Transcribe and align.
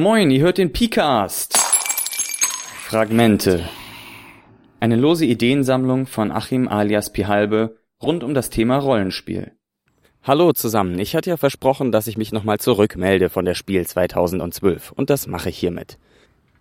Moin, 0.00 0.30
ihr 0.30 0.42
hört 0.42 0.58
den 0.58 0.72
Picast. 0.72 1.58
Fragmente. 2.84 3.68
Eine 4.78 4.94
lose 4.94 5.24
Ideensammlung 5.24 6.06
von 6.06 6.30
Achim 6.30 6.68
alias 6.68 7.12
Pihalbe 7.12 7.78
rund 8.00 8.22
um 8.22 8.32
das 8.32 8.48
Thema 8.48 8.78
Rollenspiel. 8.78 9.50
Hallo 10.22 10.52
zusammen, 10.52 11.00
ich 11.00 11.16
hatte 11.16 11.30
ja 11.30 11.36
versprochen, 11.36 11.90
dass 11.90 12.06
ich 12.06 12.16
mich 12.16 12.30
nochmal 12.30 12.60
zurückmelde 12.60 13.28
von 13.28 13.44
der 13.44 13.54
Spiel 13.54 13.84
2012 13.84 14.92
und 14.92 15.10
das 15.10 15.26
mache 15.26 15.48
ich 15.48 15.58
hiermit. 15.58 15.98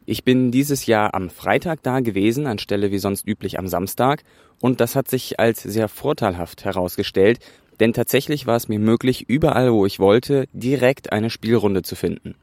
Ich 0.08 0.24
bin 0.24 0.50
dieses 0.50 0.88
Jahr 0.88 1.14
am 1.14 1.30
Freitag 1.30 1.84
da 1.84 2.00
gewesen, 2.00 2.48
anstelle 2.48 2.90
wie 2.90 2.98
sonst 2.98 3.28
üblich 3.28 3.60
am 3.60 3.68
Samstag, 3.68 4.24
und 4.62 4.82
das 4.82 4.96
hat 4.96 5.10
sich 5.10 5.40
als 5.40 5.62
sehr 5.62 5.90
vorteilhaft 5.90 6.66
herausgestellt, 6.66 7.38
denn 7.80 7.94
tatsächlich 7.94 8.48
war 8.48 8.56
es 8.56 8.68
mir 8.68 8.80
möglich, 8.80 9.30
überall 9.30 9.72
wo 9.72 9.86
ich 9.86 10.00
wollte, 10.00 10.48
direkt 10.54 11.12
eine 11.12 11.30
Spielrunde 11.30 11.84
zu 11.84 11.96
finden. 11.96 12.34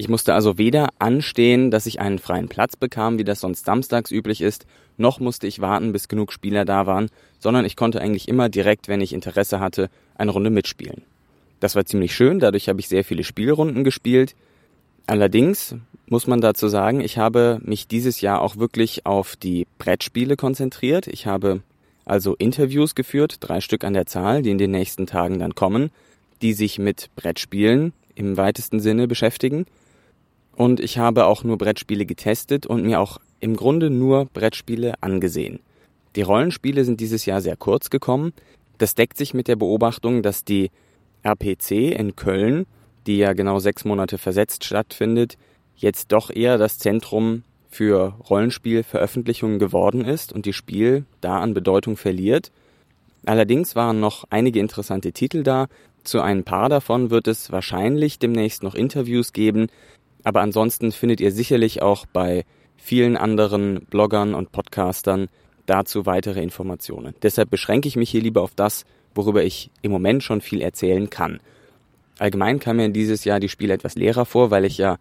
Ich 0.00 0.08
musste 0.08 0.32
also 0.32 0.56
weder 0.56 0.88
anstehen, 0.98 1.70
dass 1.70 1.84
ich 1.84 2.00
einen 2.00 2.18
freien 2.18 2.48
Platz 2.48 2.74
bekam, 2.74 3.18
wie 3.18 3.24
das 3.24 3.40
sonst 3.40 3.66
samstags 3.66 4.10
üblich 4.10 4.40
ist, 4.40 4.64
noch 4.96 5.20
musste 5.20 5.46
ich 5.46 5.60
warten, 5.60 5.92
bis 5.92 6.08
genug 6.08 6.32
Spieler 6.32 6.64
da 6.64 6.86
waren, 6.86 7.10
sondern 7.38 7.66
ich 7.66 7.76
konnte 7.76 8.00
eigentlich 8.00 8.26
immer 8.26 8.48
direkt, 8.48 8.88
wenn 8.88 9.02
ich 9.02 9.12
Interesse 9.12 9.60
hatte, 9.60 9.90
eine 10.14 10.30
Runde 10.30 10.48
mitspielen. 10.48 11.02
Das 11.60 11.76
war 11.76 11.84
ziemlich 11.84 12.14
schön, 12.14 12.38
dadurch 12.38 12.70
habe 12.70 12.80
ich 12.80 12.88
sehr 12.88 13.04
viele 13.04 13.24
Spielrunden 13.24 13.84
gespielt. 13.84 14.34
Allerdings 15.06 15.74
muss 16.06 16.26
man 16.26 16.40
dazu 16.40 16.68
sagen, 16.68 17.02
ich 17.02 17.18
habe 17.18 17.60
mich 17.62 17.86
dieses 17.86 18.22
Jahr 18.22 18.40
auch 18.40 18.56
wirklich 18.56 19.04
auf 19.04 19.36
die 19.36 19.66
Brettspiele 19.76 20.36
konzentriert. 20.36 21.08
Ich 21.08 21.26
habe 21.26 21.60
also 22.06 22.36
Interviews 22.36 22.94
geführt, 22.94 23.36
drei 23.40 23.60
Stück 23.60 23.84
an 23.84 23.92
der 23.92 24.06
Zahl, 24.06 24.40
die 24.40 24.50
in 24.50 24.56
den 24.56 24.70
nächsten 24.70 25.06
Tagen 25.06 25.38
dann 25.38 25.54
kommen, 25.54 25.90
die 26.40 26.54
sich 26.54 26.78
mit 26.78 27.10
Brettspielen 27.16 27.92
im 28.14 28.38
weitesten 28.38 28.80
Sinne 28.80 29.06
beschäftigen 29.06 29.66
und 30.60 30.78
ich 30.78 30.98
habe 30.98 31.24
auch 31.24 31.42
nur 31.42 31.56
Brettspiele 31.56 32.04
getestet 32.04 32.66
und 32.66 32.84
mir 32.84 33.00
auch 33.00 33.16
im 33.40 33.56
Grunde 33.56 33.88
nur 33.88 34.26
Brettspiele 34.26 34.92
angesehen. 35.00 35.60
Die 36.16 36.20
Rollenspiele 36.20 36.84
sind 36.84 37.00
dieses 37.00 37.24
Jahr 37.24 37.40
sehr 37.40 37.56
kurz 37.56 37.88
gekommen. 37.88 38.34
Das 38.76 38.94
deckt 38.94 39.16
sich 39.16 39.32
mit 39.32 39.48
der 39.48 39.56
Beobachtung, 39.56 40.22
dass 40.22 40.44
die 40.44 40.70
RPC 41.22 41.98
in 41.98 42.14
Köln, 42.14 42.66
die 43.06 43.16
ja 43.16 43.32
genau 43.32 43.58
sechs 43.58 43.86
Monate 43.86 44.18
versetzt 44.18 44.64
stattfindet, 44.64 45.38
jetzt 45.76 46.12
doch 46.12 46.28
eher 46.28 46.58
das 46.58 46.78
Zentrum 46.78 47.42
für 47.70 48.16
Rollenspielveröffentlichungen 48.28 49.60
geworden 49.60 50.04
ist 50.04 50.30
und 50.30 50.44
die 50.44 50.52
Spiel 50.52 51.06
da 51.22 51.40
an 51.40 51.54
Bedeutung 51.54 51.96
verliert. 51.96 52.52
Allerdings 53.24 53.76
waren 53.76 53.98
noch 53.98 54.24
einige 54.28 54.60
interessante 54.60 55.12
Titel 55.12 55.42
da. 55.42 55.68
Zu 56.04 56.20
ein 56.20 56.44
paar 56.44 56.68
davon 56.68 57.08
wird 57.08 57.28
es 57.28 57.50
wahrscheinlich 57.50 58.18
demnächst 58.18 58.62
noch 58.62 58.74
Interviews 58.74 59.32
geben, 59.32 59.68
aber 60.24 60.40
ansonsten 60.40 60.92
findet 60.92 61.20
ihr 61.20 61.32
sicherlich 61.32 61.82
auch 61.82 62.06
bei 62.06 62.44
vielen 62.76 63.16
anderen 63.16 63.86
Bloggern 63.90 64.34
und 64.34 64.52
Podcastern 64.52 65.28
dazu 65.66 66.06
weitere 66.06 66.42
Informationen. 66.42 67.14
Deshalb 67.22 67.50
beschränke 67.50 67.88
ich 67.88 67.96
mich 67.96 68.10
hier 68.10 68.22
lieber 68.22 68.42
auf 68.42 68.54
das, 68.54 68.84
worüber 69.14 69.44
ich 69.44 69.70
im 69.82 69.92
Moment 69.92 70.22
schon 70.22 70.40
viel 70.40 70.62
erzählen 70.62 71.10
kann. 71.10 71.40
Allgemein 72.18 72.58
kam 72.58 72.76
mir 72.76 72.88
dieses 72.90 73.24
Jahr 73.24 73.40
die 73.40 73.48
Spiele 73.48 73.74
etwas 73.74 73.94
leerer 73.94 74.26
vor, 74.26 74.50
weil 74.50 74.64
ich 74.64 74.78
ja 74.78 74.98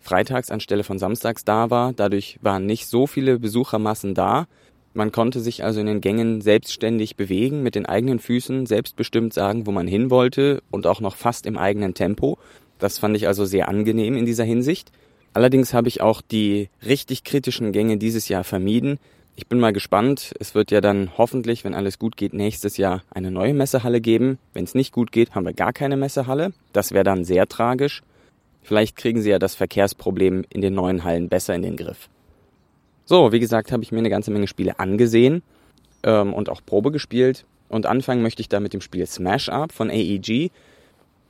freitags 0.00 0.50
anstelle 0.50 0.84
von 0.84 0.98
samstags 0.98 1.44
da 1.44 1.70
war. 1.70 1.92
Dadurch 1.92 2.38
waren 2.42 2.66
nicht 2.66 2.86
so 2.86 3.06
viele 3.06 3.38
Besuchermassen 3.38 4.14
da. 4.14 4.46
Man 4.92 5.10
konnte 5.10 5.40
sich 5.40 5.64
also 5.64 5.80
in 5.80 5.86
den 5.86 6.00
Gängen 6.00 6.40
selbstständig 6.40 7.16
bewegen, 7.16 7.62
mit 7.62 7.74
den 7.74 7.84
eigenen 7.84 8.20
Füßen 8.20 8.66
selbstbestimmt 8.66 9.34
sagen, 9.34 9.66
wo 9.66 9.72
man 9.72 9.88
hin 9.88 10.08
wollte 10.10 10.62
und 10.70 10.86
auch 10.86 11.00
noch 11.00 11.16
fast 11.16 11.46
im 11.46 11.58
eigenen 11.58 11.94
Tempo. 11.94 12.38
Das 12.78 12.98
fand 12.98 13.16
ich 13.16 13.26
also 13.26 13.44
sehr 13.44 13.68
angenehm 13.68 14.16
in 14.16 14.26
dieser 14.26 14.44
Hinsicht. 14.44 14.90
Allerdings 15.32 15.74
habe 15.74 15.88
ich 15.88 16.00
auch 16.00 16.20
die 16.20 16.68
richtig 16.84 17.24
kritischen 17.24 17.72
Gänge 17.72 17.96
dieses 17.96 18.28
Jahr 18.28 18.44
vermieden. 18.44 18.98
Ich 19.36 19.48
bin 19.48 19.58
mal 19.58 19.72
gespannt. 19.72 20.32
Es 20.38 20.54
wird 20.54 20.70
ja 20.70 20.80
dann 20.80 21.10
hoffentlich, 21.18 21.64
wenn 21.64 21.74
alles 21.74 21.98
gut 21.98 22.16
geht, 22.16 22.34
nächstes 22.34 22.76
Jahr 22.76 23.02
eine 23.10 23.32
neue 23.32 23.52
Messehalle 23.52 24.00
geben. 24.00 24.38
Wenn 24.52 24.64
es 24.64 24.76
nicht 24.76 24.92
gut 24.92 25.10
geht, 25.10 25.34
haben 25.34 25.44
wir 25.44 25.52
gar 25.52 25.72
keine 25.72 25.96
Messehalle. 25.96 26.52
Das 26.72 26.92
wäre 26.92 27.02
dann 27.02 27.24
sehr 27.24 27.48
tragisch. 27.48 28.02
Vielleicht 28.62 28.96
kriegen 28.96 29.20
sie 29.22 29.30
ja 29.30 29.40
das 29.40 29.56
Verkehrsproblem 29.56 30.44
in 30.50 30.60
den 30.60 30.74
neuen 30.74 31.02
Hallen 31.02 31.28
besser 31.28 31.54
in 31.54 31.62
den 31.62 31.76
Griff. 31.76 32.08
So, 33.04 33.32
wie 33.32 33.40
gesagt, 33.40 33.72
habe 33.72 33.82
ich 33.82 33.90
mir 33.90 33.98
eine 33.98 34.08
ganze 34.08 34.30
Menge 34.30 34.46
Spiele 34.46 34.78
angesehen 34.78 35.42
ähm, 36.04 36.32
und 36.32 36.48
auch 36.48 36.60
Probe 36.64 36.92
gespielt. 36.92 37.44
Und 37.68 37.86
anfangen 37.86 38.22
möchte 38.22 38.40
ich 38.40 38.48
da 38.48 38.60
mit 38.60 38.72
dem 38.72 38.80
Spiel 38.80 39.04
Smash 39.06 39.48
Up 39.48 39.72
von 39.72 39.90
AEG. 39.90 40.52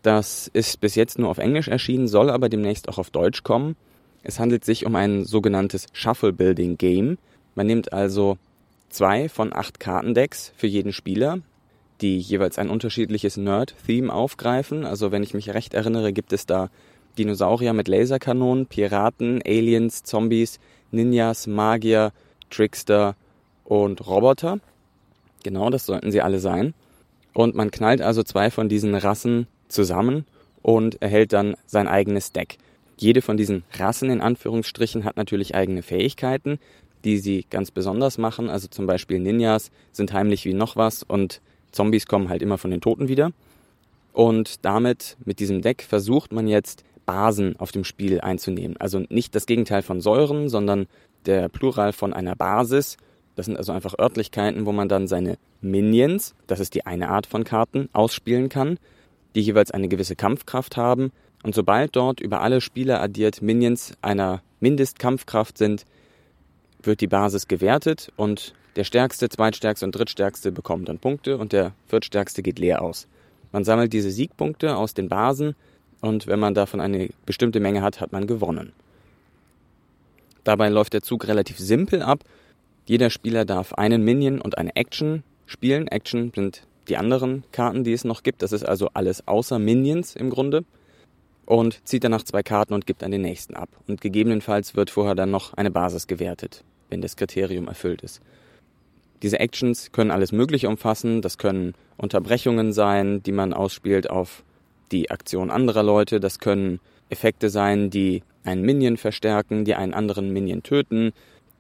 Das 0.05 0.49
ist 0.53 0.83
bis 0.83 0.97
jetzt 0.97 1.19
nur 1.19 1.31
auf 1.31 1.39
Englisch 1.39 1.69
erschienen, 1.69 2.09
soll 2.09 2.29
aber 2.29 2.51
demnächst 2.51 2.91
auch 2.91 2.99
auf 2.99 3.09
Deutsch 3.09 3.43
kommen. 3.43 3.75
Es 4.23 4.39
handelt 4.39 4.63
sich 4.63 4.85
um 4.85 4.95
ein 4.97 5.25
sogenanntes 5.25 5.87
Shuffle 5.95 6.35
Building 6.35 6.77
Game. 6.77 7.17
Man 7.55 7.67
nimmt 7.67 7.95
also 7.95 8.37
zwei 8.91 9.31
von 9.31 9.55
acht 9.55 9.81
Kartendecks 9.81 10.53
für 10.59 10.67
jeden 10.67 10.93
Spieler, 10.93 11.39
die 12.03 12.19
jeweils 12.19 12.59
ein 12.59 12.69
unterschiedliches 12.69 13.39
Nerd-Theme 13.39 14.13
aufgreifen. 14.13 14.85
Also 14.85 15.11
wenn 15.11 15.23
ich 15.23 15.33
mich 15.33 15.55
recht 15.55 15.73
erinnere, 15.73 16.13
gibt 16.13 16.35
es 16.35 16.45
da 16.45 16.69
Dinosaurier 17.17 17.73
mit 17.73 17.89
Laserkanonen, 17.89 18.67
Piraten, 18.67 19.41
Aliens, 19.43 20.03
Zombies, 20.03 20.61
Ninjas, 20.91 21.47
Magier, 21.47 22.13
Trickster 22.51 23.17
und 23.65 24.07
Roboter. 24.07 24.59
Genau, 25.45 25.71
das 25.71 25.87
sollten 25.87 26.13
sie 26.13 26.21
alle 26.21 26.41
sein. 26.41 26.75
Und 27.33 27.55
man 27.55 27.71
knallt 27.71 28.03
also 28.03 28.23
zwei 28.23 28.51
von 28.51 28.69
diesen 28.69 28.95
Rassen 28.95 29.47
zusammen 29.75 30.25
und 30.63 31.03
erhält 31.03 31.35
dann 31.35 31.57
sein 31.67 31.87
eigenes 31.87 32.33
Deck. 32.33 32.57
Jede 32.97 33.21
von 33.21 33.37
diesen 33.37 33.65
Rassen 33.73 34.09
in 34.09 34.21
Anführungsstrichen 34.21 35.05
hat 35.05 35.17
natürlich 35.17 35.55
eigene 35.55 35.83
Fähigkeiten, 35.83 36.59
die 37.05 37.19
sie 37.19 37.45
ganz 37.51 37.71
besonders 37.71 38.17
machen. 38.19 38.49
Also 38.49 38.69
zum 38.69 38.87
Beispiel 38.87 39.19
Ninjas 39.19 39.71
sind 39.93 40.13
heimlich 40.13 40.45
wie 40.45 40.55
noch 40.55 40.77
was 40.77 41.03
und 41.03 41.41
Zombies 41.73 42.07
kommen 42.07 42.29
halt 42.29 42.41
immer 42.41 42.57
von 42.57 42.71
den 42.71 42.81
Toten 42.81 43.09
wieder. 43.09 43.33
Und 44.13 44.65
damit, 44.65 45.17
mit 45.25 45.41
diesem 45.41 45.61
Deck, 45.61 45.83
versucht 45.83 46.33
man 46.33 46.47
jetzt 46.47 46.85
Basen 47.05 47.57
auf 47.59 47.73
dem 47.73 47.85
Spiel 47.85 48.21
einzunehmen. 48.21 48.77
Also 48.79 49.03
nicht 49.11 49.35
das 49.35 49.47
Gegenteil 49.47 49.83
von 49.83 50.01
Säuren, 50.01 50.49
sondern 50.49 50.87
der 51.27 51.49
Plural 51.49 51.93
von 51.93 52.15
einer 52.15 52.37
Basis. 52.37 52.97
Das 53.35 53.47
sind 53.47 53.57
also 53.57 53.73
einfach 53.73 53.99
Örtlichkeiten, 53.99 54.65
wo 54.67 54.73
man 54.73 54.89
dann 54.89 55.09
seine 55.09 55.37
Minions, 55.61 56.35
das 56.47 56.61
ist 56.61 56.75
die 56.75 56.87
eine 56.87 57.09
Art 57.09 57.27
von 57.27 57.43
Karten, 57.43 57.89
ausspielen 57.93 58.49
kann 58.49 58.79
die 59.35 59.41
jeweils 59.41 59.71
eine 59.71 59.89
gewisse 59.89 60.17
Kampfkraft 60.17 60.77
haben. 60.77 61.13
Und 61.43 61.55
sobald 61.55 61.95
dort 61.97 62.21
über 62.21 62.41
alle 62.41 62.61
Spieler 62.61 63.01
addiert 63.03 63.43
Minions 63.43 63.95
einer 64.01 64.43
Mindestkampfkraft 64.61 65.59
sind, 65.59 65.85
wird 66.83 67.01
die 67.01 67.07
Basis 67.07 67.49
gewertet 67.49 68.13
und 68.17 68.55
der 68.77 68.85
stärkste, 68.85 69.29
zweitstärkste 69.29 69.87
und 69.87 69.93
drittstärkste 69.93 70.53
bekommen 70.53 70.85
dann 70.85 70.99
Punkte 70.99 71.39
und 71.39 71.53
der 71.53 71.73
viertstärkste 71.87 72.43
geht 72.43 72.59
leer 72.59 72.83
aus. 72.83 73.07
Man 73.53 73.65
sammelt 73.65 73.93
diese 73.93 74.11
Siegpunkte 74.11 74.77
aus 74.77 74.95
den 74.95 75.09
Basen 75.09 75.55
und 76.01 76.27
wenn 76.27 76.41
man 76.41 76.55
davon 76.55 76.81
eine 76.81 77.11
bestimmte 77.25 77.61
Menge 77.61 77.83
hat, 77.83 78.01
hat 78.01 78.13
man 78.13 78.27
gewonnen. 78.27 78.73
Dabei 80.43 80.69
läuft 80.69 80.93
der 80.93 81.03
Zug 81.03 81.27
relativ 81.29 81.59
simpel 81.59 82.03
ab. 82.03 82.25
Jeder 82.87 83.11
Spieler 83.11 83.45
darf 83.45 83.73
einen 83.73 84.03
Minion 84.03 84.41
und 84.41 84.59
eine 84.59 84.77
Action 84.77 85.23
spielen. 85.47 85.89
Action 85.89 86.33
sind 86.35 86.67
die 86.89 86.97
anderen 86.97 87.45
Karten, 87.53 87.85
die 87.85 87.93
es 87.93 88.05
noch 88.05 88.23
gibt. 88.23 88.43
Das 88.43 88.53
ist 88.53 88.65
also 88.65 88.89
alles 88.95 89.27
außer 89.27 89.59
Minions 89.59 90.17
im 90.17 90.31
Grunde. 90.31 90.65
Und 91.47 91.87
zieht 91.87 92.05
danach 92.05 92.23
zwei 92.23 92.43
Karten 92.43 92.73
und 92.73 92.87
gibt 92.87 93.05
an 93.05 93.11
den 93.11 93.21
nächsten 93.21 93.55
ab. 93.55 93.69
Und 93.87 94.01
gegebenenfalls 94.01 94.77
wird 94.77 94.91
vorher 94.91 95.15
dann 95.15 95.31
noch 95.31 95.53
eine 95.55 95.71
Basis 95.71 96.07
gewertet, 96.07 96.65
wenn 96.89 97.03
das 97.03 97.17
Kriterium 97.17 97.69
erfüllt 97.69 98.03
ist. 98.03 98.23
Diese 99.23 99.41
Actions 99.41 99.93
können 99.93 100.11
alles 100.11 100.33
Mögliche 100.33 100.69
umfassen. 100.69 101.21
Das 101.21 101.37
können 101.39 101.75
Unterbrechungen 101.97 102.73
sein, 102.73 103.23
die 103.23 103.33
man 103.33 103.53
ausspielt 103.53 104.09
auf 104.09 104.43
die 104.91 105.11
Aktion 105.11 105.51
anderer 105.51 105.83
Leute. 105.83 106.21
Das 106.21 106.39
können 106.39 106.81
Effekte 107.11 107.51
sein, 107.51 107.91
die 107.91 108.23
einen 108.45 108.63
Minion 108.63 108.97
verstärken, 108.97 109.65
die 109.65 109.75
einen 109.75 109.95
anderen 109.95 110.33
Minion 110.33 110.63
töten, 110.63 111.13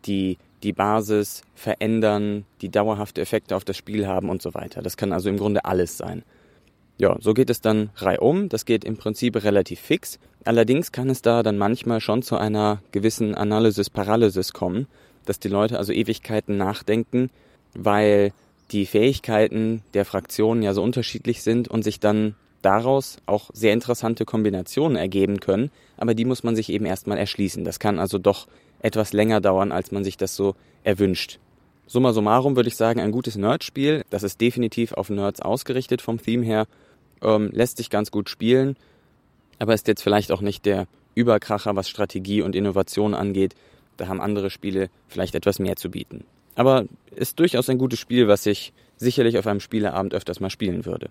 die 0.06 0.38
die 0.64 0.72
Basis 0.72 1.42
verändern, 1.54 2.44
die 2.60 2.70
dauerhafte 2.70 3.20
Effekte 3.20 3.54
auf 3.54 3.64
das 3.64 3.76
Spiel 3.76 4.06
haben 4.06 4.30
und 4.30 4.42
so 4.42 4.54
weiter. 4.54 4.82
Das 4.82 4.96
kann 4.96 5.12
also 5.12 5.28
im 5.28 5.36
Grunde 5.36 5.64
alles 5.64 5.96
sein. 5.96 6.24
Ja, 6.96 7.16
so 7.20 7.34
geht 7.34 7.50
es 7.50 7.60
dann 7.60 7.90
reihum. 7.96 8.48
Das 8.48 8.64
geht 8.64 8.84
im 8.84 8.96
Prinzip 8.96 9.42
relativ 9.42 9.80
fix. 9.80 10.18
Allerdings 10.44 10.92
kann 10.92 11.10
es 11.10 11.22
da 11.22 11.42
dann 11.42 11.58
manchmal 11.58 12.00
schon 12.00 12.22
zu 12.22 12.36
einer 12.36 12.80
gewissen 12.92 13.34
Analysis-Paralysis 13.34 14.52
kommen, 14.52 14.86
dass 15.26 15.38
die 15.38 15.48
Leute 15.48 15.78
also 15.78 15.92
Ewigkeiten 15.92 16.56
nachdenken, 16.56 17.30
weil 17.74 18.32
die 18.70 18.86
Fähigkeiten 18.86 19.82
der 19.92 20.04
Fraktionen 20.04 20.62
ja 20.62 20.72
so 20.72 20.82
unterschiedlich 20.82 21.42
sind 21.42 21.68
und 21.68 21.82
sich 21.82 22.00
dann 22.00 22.34
daraus 22.62 23.18
auch 23.26 23.50
sehr 23.52 23.72
interessante 23.72 24.24
Kombinationen 24.24 24.96
ergeben 24.96 25.40
können, 25.40 25.70
aber 25.96 26.14
die 26.14 26.24
muss 26.24 26.44
man 26.44 26.56
sich 26.56 26.70
eben 26.70 26.86
erstmal 26.86 27.18
erschließen. 27.18 27.64
Das 27.64 27.78
kann 27.78 27.98
also 27.98 28.18
doch 28.18 28.46
etwas 28.84 29.14
länger 29.14 29.40
dauern, 29.40 29.72
als 29.72 29.92
man 29.92 30.04
sich 30.04 30.18
das 30.18 30.36
so 30.36 30.54
erwünscht. 30.84 31.38
Summa 31.86 32.12
summarum 32.12 32.54
würde 32.54 32.68
ich 32.68 32.76
sagen, 32.76 33.00
ein 33.00 33.12
gutes 33.12 33.34
Nerd-Spiel. 33.34 34.04
Das 34.10 34.22
ist 34.22 34.40
definitiv 34.40 34.92
auf 34.92 35.08
Nerds 35.08 35.40
ausgerichtet 35.40 36.02
vom 36.02 36.20
Theme 36.20 36.44
her. 36.44 36.66
Ähm, 37.22 37.50
lässt 37.52 37.78
sich 37.78 37.88
ganz 37.88 38.10
gut 38.10 38.28
spielen, 38.28 38.76
aber 39.58 39.72
ist 39.72 39.88
jetzt 39.88 40.02
vielleicht 40.02 40.30
auch 40.32 40.42
nicht 40.42 40.66
der 40.66 40.86
Überkracher, 41.14 41.74
was 41.76 41.88
Strategie 41.88 42.42
und 42.42 42.54
Innovation 42.54 43.14
angeht. 43.14 43.54
Da 43.96 44.08
haben 44.08 44.20
andere 44.20 44.50
Spiele 44.50 44.90
vielleicht 45.08 45.34
etwas 45.34 45.58
mehr 45.58 45.76
zu 45.76 45.90
bieten. 45.90 46.24
Aber 46.54 46.84
ist 47.14 47.38
durchaus 47.38 47.70
ein 47.70 47.78
gutes 47.78 47.98
Spiel, 47.98 48.28
was 48.28 48.44
ich 48.44 48.74
sicherlich 48.98 49.38
auf 49.38 49.46
einem 49.46 49.60
Spieleabend 49.60 50.12
öfters 50.14 50.40
mal 50.40 50.50
spielen 50.50 50.84
würde. 50.84 51.08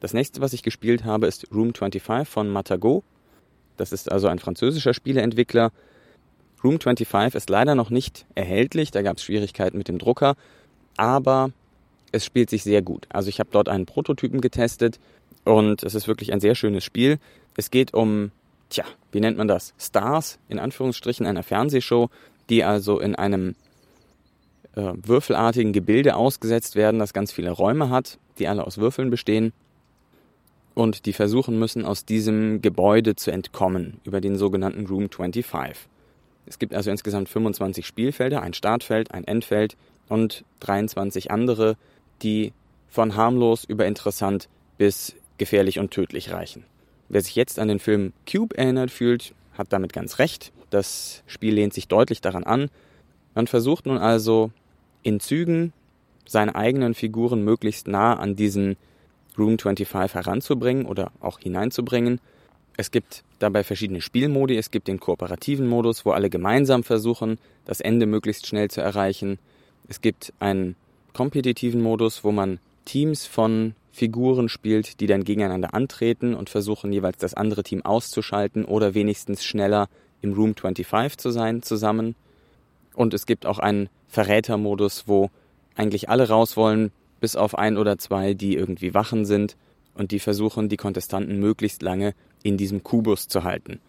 Das 0.00 0.14
nächste, 0.14 0.40
was 0.40 0.52
ich 0.52 0.62
gespielt 0.62 1.04
habe, 1.04 1.26
ist 1.28 1.46
Room 1.52 1.74
25 1.74 2.28
von 2.28 2.48
Matago. 2.48 3.04
Das 3.76 3.92
ist 3.92 4.10
also 4.10 4.26
ein 4.26 4.38
französischer 4.40 4.94
Spieleentwickler. 4.94 5.70
Room 6.66 6.80
25 6.80 7.36
ist 7.36 7.48
leider 7.48 7.74
noch 7.76 7.90
nicht 7.90 8.26
erhältlich, 8.34 8.90
da 8.90 9.02
gab 9.02 9.18
es 9.18 9.22
Schwierigkeiten 9.22 9.78
mit 9.78 9.86
dem 9.86 9.98
Drucker, 9.98 10.34
aber 10.96 11.50
es 12.10 12.24
spielt 12.24 12.50
sich 12.50 12.64
sehr 12.64 12.82
gut. 12.82 13.06
Also 13.08 13.28
ich 13.28 13.38
habe 13.38 13.50
dort 13.52 13.68
einen 13.68 13.86
Prototypen 13.86 14.40
getestet 14.40 14.98
und 15.44 15.84
es 15.84 15.94
ist 15.94 16.08
wirklich 16.08 16.32
ein 16.32 16.40
sehr 16.40 16.56
schönes 16.56 16.82
Spiel. 16.82 17.18
Es 17.56 17.70
geht 17.70 17.94
um, 17.94 18.32
tja, 18.68 18.84
wie 19.12 19.20
nennt 19.20 19.38
man 19.38 19.46
das? 19.46 19.74
Stars, 19.78 20.38
in 20.48 20.58
Anführungsstrichen, 20.58 21.24
einer 21.24 21.44
Fernsehshow, 21.44 22.10
die 22.50 22.64
also 22.64 22.98
in 22.98 23.14
einem 23.14 23.54
äh, 24.74 24.92
würfelartigen 24.94 25.72
Gebilde 25.72 26.16
ausgesetzt 26.16 26.74
werden, 26.74 26.98
das 26.98 27.12
ganz 27.12 27.32
viele 27.32 27.52
Räume 27.52 27.90
hat, 27.90 28.18
die 28.38 28.48
alle 28.48 28.66
aus 28.66 28.78
Würfeln 28.78 29.10
bestehen 29.10 29.52
und 30.74 31.06
die 31.06 31.12
versuchen 31.12 31.58
müssen, 31.58 31.84
aus 31.84 32.04
diesem 32.04 32.60
Gebäude 32.60 33.14
zu 33.14 33.30
entkommen, 33.30 34.00
über 34.04 34.20
den 34.20 34.36
sogenannten 34.36 34.86
Room 34.86 35.08
25. 35.10 35.88
Es 36.46 36.58
gibt 36.58 36.74
also 36.74 36.90
insgesamt 36.90 37.28
25 37.28 37.86
Spielfelder, 37.86 38.42
ein 38.42 38.54
Startfeld, 38.54 39.12
ein 39.12 39.24
Endfeld 39.24 39.76
und 40.08 40.44
23 40.60 41.30
andere, 41.30 41.76
die 42.22 42.52
von 42.88 43.16
harmlos 43.16 43.64
über 43.64 43.86
interessant 43.86 44.48
bis 44.78 45.14
gefährlich 45.38 45.78
und 45.78 45.90
tödlich 45.90 46.32
reichen. 46.32 46.64
Wer 47.08 47.20
sich 47.20 47.34
jetzt 47.36 47.58
an 47.58 47.68
den 47.68 47.78
Film 47.78 48.12
Cube 48.30 48.56
erinnert 48.56 48.90
fühlt, 48.90 49.34
hat 49.56 49.72
damit 49.72 49.92
ganz 49.92 50.18
recht. 50.18 50.52
Das 50.70 51.22
Spiel 51.26 51.54
lehnt 51.54 51.74
sich 51.74 51.88
deutlich 51.88 52.20
daran 52.20 52.44
an. 52.44 52.70
Man 53.34 53.46
versucht 53.46 53.86
nun 53.86 53.98
also 53.98 54.50
in 55.02 55.20
Zügen 55.20 55.72
seine 56.26 56.54
eigenen 56.54 56.94
Figuren 56.94 57.42
möglichst 57.42 57.86
nah 57.86 58.14
an 58.14 58.34
diesen 58.34 58.76
Room 59.38 59.58
25 59.58 60.14
heranzubringen 60.14 60.86
oder 60.86 61.12
auch 61.20 61.38
hineinzubringen. 61.38 62.20
Es 62.76 62.90
gibt 62.90 63.24
dabei 63.38 63.64
verschiedene 63.64 64.00
Spielmodi. 64.00 64.56
Es 64.56 64.70
gibt 64.70 64.88
den 64.88 65.00
kooperativen 65.00 65.66
Modus, 65.66 66.04
wo 66.04 66.10
alle 66.10 66.30
gemeinsam 66.30 66.84
versuchen, 66.84 67.38
das 67.64 67.80
Ende 67.80 68.06
möglichst 68.06 68.46
schnell 68.46 68.70
zu 68.70 68.80
erreichen. 68.80 69.38
Es 69.88 70.00
gibt 70.00 70.32
einen 70.40 70.76
kompetitiven 71.12 71.82
Modus, 71.82 72.24
wo 72.24 72.32
man 72.32 72.58
Teams 72.84 73.26
von 73.26 73.74
Figuren 73.92 74.50
spielt, 74.50 75.00
die 75.00 75.06
dann 75.06 75.24
gegeneinander 75.24 75.72
antreten 75.72 76.34
und 76.34 76.50
versuchen 76.50 76.92
jeweils 76.92 77.16
das 77.16 77.32
andere 77.32 77.62
Team 77.62 77.82
auszuschalten 77.82 78.66
oder 78.66 78.94
wenigstens 78.94 79.42
schneller 79.42 79.88
im 80.20 80.34
Room 80.34 80.54
25 80.54 81.16
zu 81.16 81.30
sein 81.30 81.62
zusammen. 81.62 82.14
Und 82.94 83.14
es 83.14 83.24
gibt 83.24 83.46
auch 83.46 83.58
einen 83.58 83.88
Verrätermodus, 84.08 85.04
wo 85.06 85.30
eigentlich 85.74 86.10
alle 86.10 86.28
raus 86.28 86.56
wollen, 86.56 86.92
bis 87.20 87.36
auf 87.36 87.56
ein 87.56 87.78
oder 87.78 87.96
zwei, 87.96 88.34
die 88.34 88.54
irgendwie 88.54 88.92
Wachen 88.92 89.24
sind 89.24 89.56
und 89.94 90.10
die 90.10 90.20
versuchen, 90.20 90.68
die 90.68 90.76
Kontestanten 90.76 91.38
möglichst 91.38 91.82
lange 91.82 92.14
in 92.46 92.56
diesem 92.56 92.82
Kubus 92.82 93.28
zu 93.28 93.44
halten. 93.44 93.80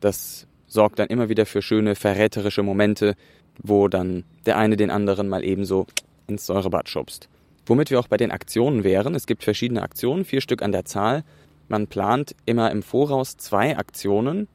Das 0.00 0.46
sorgt 0.66 0.98
dann 0.98 1.08
immer 1.08 1.28
wieder 1.28 1.46
für 1.46 1.62
schöne 1.62 1.94
verräterische 1.94 2.62
Momente, 2.62 3.14
wo 3.62 3.88
dann 3.88 4.24
der 4.46 4.56
eine 4.56 4.76
den 4.76 4.90
anderen 4.90 5.28
mal 5.28 5.44
ebenso 5.44 5.86
ins 6.26 6.46
Säurebad 6.46 6.88
schubst. 6.88 7.28
Womit 7.66 7.90
wir 7.90 8.00
auch 8.00 8.08
bei 8.08 8.16
den 8.16 8.30
Aktionen 8.30 8.84
wären. 8.84 9.14
Es 9.14 9.26
gibt 9.26 9.44
verschiedene 9.44 9.82
Aktionen, 9.82 10.24
vier 10.24 10.40
Stück 10.40 10.62
an 10.62 10.72
der 10.72 10.84
Zahl. 10.84 11.24
Man 11.68 11.88
plant 11.88 12.34
immer 12.46 12.70
im 12.70 12.82
Voraus 12.82 13.36
zwei 13.36 13.76
Aktionen. 13.76 14.48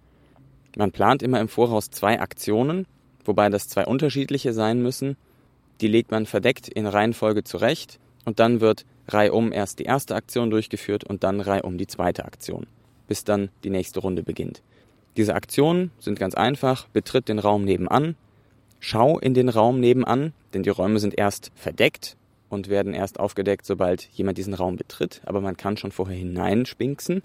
Man 0.75 0.91
plant 0.91 1.21
immer 1.21 1.41
im 1.41 1.49
Voraus 1.49 1.89
zwei 1.89 2.19
Aktionen, 2.19 2.87
wobei 3.25 3.49
das 3.49 3.67
zwei 3.67 3.85
unterschiedliche 3.85 4.53
sein 4.53 4.81
müssen. 4.81 5.17
Die 5.81 5.87
legt 5.87 6.11
man 6.11 6.25
verdeckt 6.25 6.67
in 6.69 6.87
Reihenfolge 6.87 7.43
zurecht 7.43 7.99
und 8.23 8.39
dann 8.39 8.61
wird 8.61 8.85
reihum 9.13 9.51
erst 9.51 9.79
die 9.79 9.83
erste 9.83 10.15
Aktion 10.15 10.49
durchgeführt 10.49 11.03
und 11.03 11.23
dann 11.23 11.41
reihum 11.41 11.77
die 11.77 11.87
zweite 11.87 12.25
Aktion, 12.25 12.67
bis 13.07 13.23
dann 13.23 13.49
die 13.63 13.69
nächste 13.69 13.99
Runde 13.99 14.23
beginnt. 14.23 14.61
Diese 15.17 15.35
Aktionen 15.35 15.91
sind 15.99 16.19
ganz 16.19 16.35
einfach, 16.35 16.87
betritt 16.89 17.27
den 17.27 17.39
Raum 17.39 17.65
nebenan, 17.65 18.15
schau 18.79 19.19
in 19.19 19.33
den 19.33 19.49
Raum 19.49 19.79
nebenan, 19.79 20.33
denn 20.53 20.63
die 20.63 20.69
Räume 20.69 20.99
sind 20.99 21.17
erst 21.17 21.51
verdeckt 21.55 22.15
und 22.49 22.69
werden 22.69 22.93
erst 22.93 23.19
aufgedeckt, 23.19 23.65
sobald 23.65 24.03
jemand 24.13 24.37
diesen 24.37 24.53
Raum 24.53 24.75
betritt, 24.75 25.21
aber 25.25 25.41
man 25.41 25.57
kann 25.57 25.77
schon 25.77 25.91
vorher 25.91 26.17
hineinspinksen. 26.17 27.23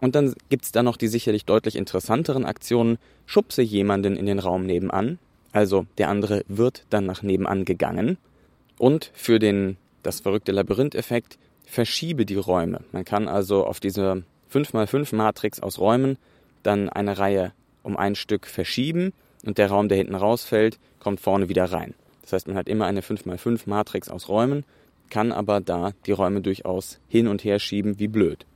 Und 0.00 0.14
dann 0.14 0.34
gibt's 0.50 0.72
da 0.72 0.82
noch 0.82 0.96
die 0.96 1.08
sicherlich 1.08 1.44
deutlich 1.44 1.76
interessanteren 1.76 2.44
Aktionen, 2.44 2.98
schubse 3.24 3.62
jemanden 3.62 4.16
in 4.16 4.26
den 4.26 4.38
Raum 4.38 4.66
nebenan, 4.66 5.18
also 5.52 5.86
der 5.96 6.10
andere 6.10 6.44
wird 6.48 6.84
dann 6.90 7.06
nach 7.06 7.22
nebenan 7.22 7.64
gegangen. 7.64 8.18
Und 8.78 9.10
für 9.14 9.38
den, 9.38 9.78
das 10.06 10.20
verrückte 10.20 10.52
Labyrinth-Effekt 10.52 11.36
verschiebe 11.64 12.24
die 12.24 12.36
Räume. 12.36 12.80
Man 12.92 13.04
kann 13.04 13.26
also 13.26 13.66
auf 13.66 13.80
diese 13.80 14.22
5x5 14.52 15.14
Matrix 15.14 15.60
aus 15.60 15.78
Räumen 15.80 16.16
dann 16.62 16.88
eine 16.88 17.18
Reihe 17.18 17.52
um 17.82 17.96
ein 17.96 18.14
Stück 18.14 18.46
verschieben 18.46 19.12
und 19.44 19.58
der 19.58 19.68
Raum, 19.68 19.88
der 19.88 19.98
hinten 19.98 20.14
rausfällt, 20.14 20.78
kommt 21.00 21.20
vorne 21.20 21.48
wieder 21.48 21.64
rein. 21.64 21.94
Das 22.22 22.32
heißt, 22.32 22.48
man 22.48 22.56
hat 22.56 22.68
immer 22.68 22.86
eine 22.86 23.00
5x5 23.00 23.62
Matrix 23.66 24.08
aus 24.08 24.28
Räumen, 24.28 24.64
kann 25.10 25.32
aber 25.32 25.60
da 25.60 25.92
die 26.06 26.12
Räume 26.12 26.40
durchaus 26.40 27.00
hin 27.08 27.26
und 27.26 27.44
her 27.44 27.58
schieben 27.58 27.98
wie 27.98 28.08
blöd. 28.08 28.46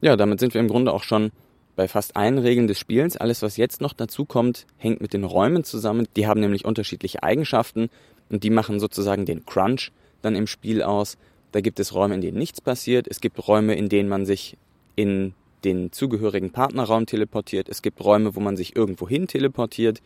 Ja, 0.00 0.16
damit 0.16 0.40
sind 0.40 0.54
wir 0.54 0.60
im 0.60 0.68
Grunde 0.68 0.92
auch 0.92 1.02
schon 1.02 1.32
bei 1.76 1.88
fast 1.88 2.16
allen 2.16 2.38
Regeln 2.38 2.68
des 2.68 2.78
Spiels. 2.78 3.16
Alles, 3.16 3.42
was 3.42 3.56
jetzt 3.56 3.80
noch 3.80 3.92
dazu 3.92 4.24
kommt, 4.24 4.66
hängt 4.76 5.00
mit 5.00 5.12
den 5.12 5.24
Räumen 5.24 5.64
zusammen. 5.64 6.06
Die 6.16 6.26
haben 6.26 6.40
nämlich 6.40 6.64
unterschiedliche 6.64 7.22
Eigenschaften 7.24 7.90
und 8.28 8.44
die 8.44 8.50
machen 8.50 8.78
sozusagen 8.78 9.26
den 9.26 9.44
Crunch 9.44 9.90
dann 10.24 10.36
im 10.36 10.46
Spiel 10.46 10.82
aus. 10.82 11.16
Da 11.52 11.60
gibt 11.60 11.80
es 11.80 11.94
Räume, 11.94 12.14
in 12.14 12.20
denen 12.20 12.38
nichts 12.38 12.60
passiert. 12.60 13.06
Es 13.08 13.20
gibt 13.20 13.46
Räume, 13.46 13.74
in 13.74 13.88
denen 13.88 14.08
man 14.08 14.26
sich 14.26 14.56
in 14.96 15.34
den 15.64 15.92
zugehörigen 15.92 16.50
Partnerraum 16.50 17.06
teleportiert. 17.06 17.68
Es 17.68 17.82
gibt 17.82 18.04
Räume, 18.04 18.36
wo 18.36 18.40
man 18.40 18.56
sich 18.56 18.76
irgendwo 18.76 19.08
hin 19.08 19.26
teleportiert. 19.26 20.02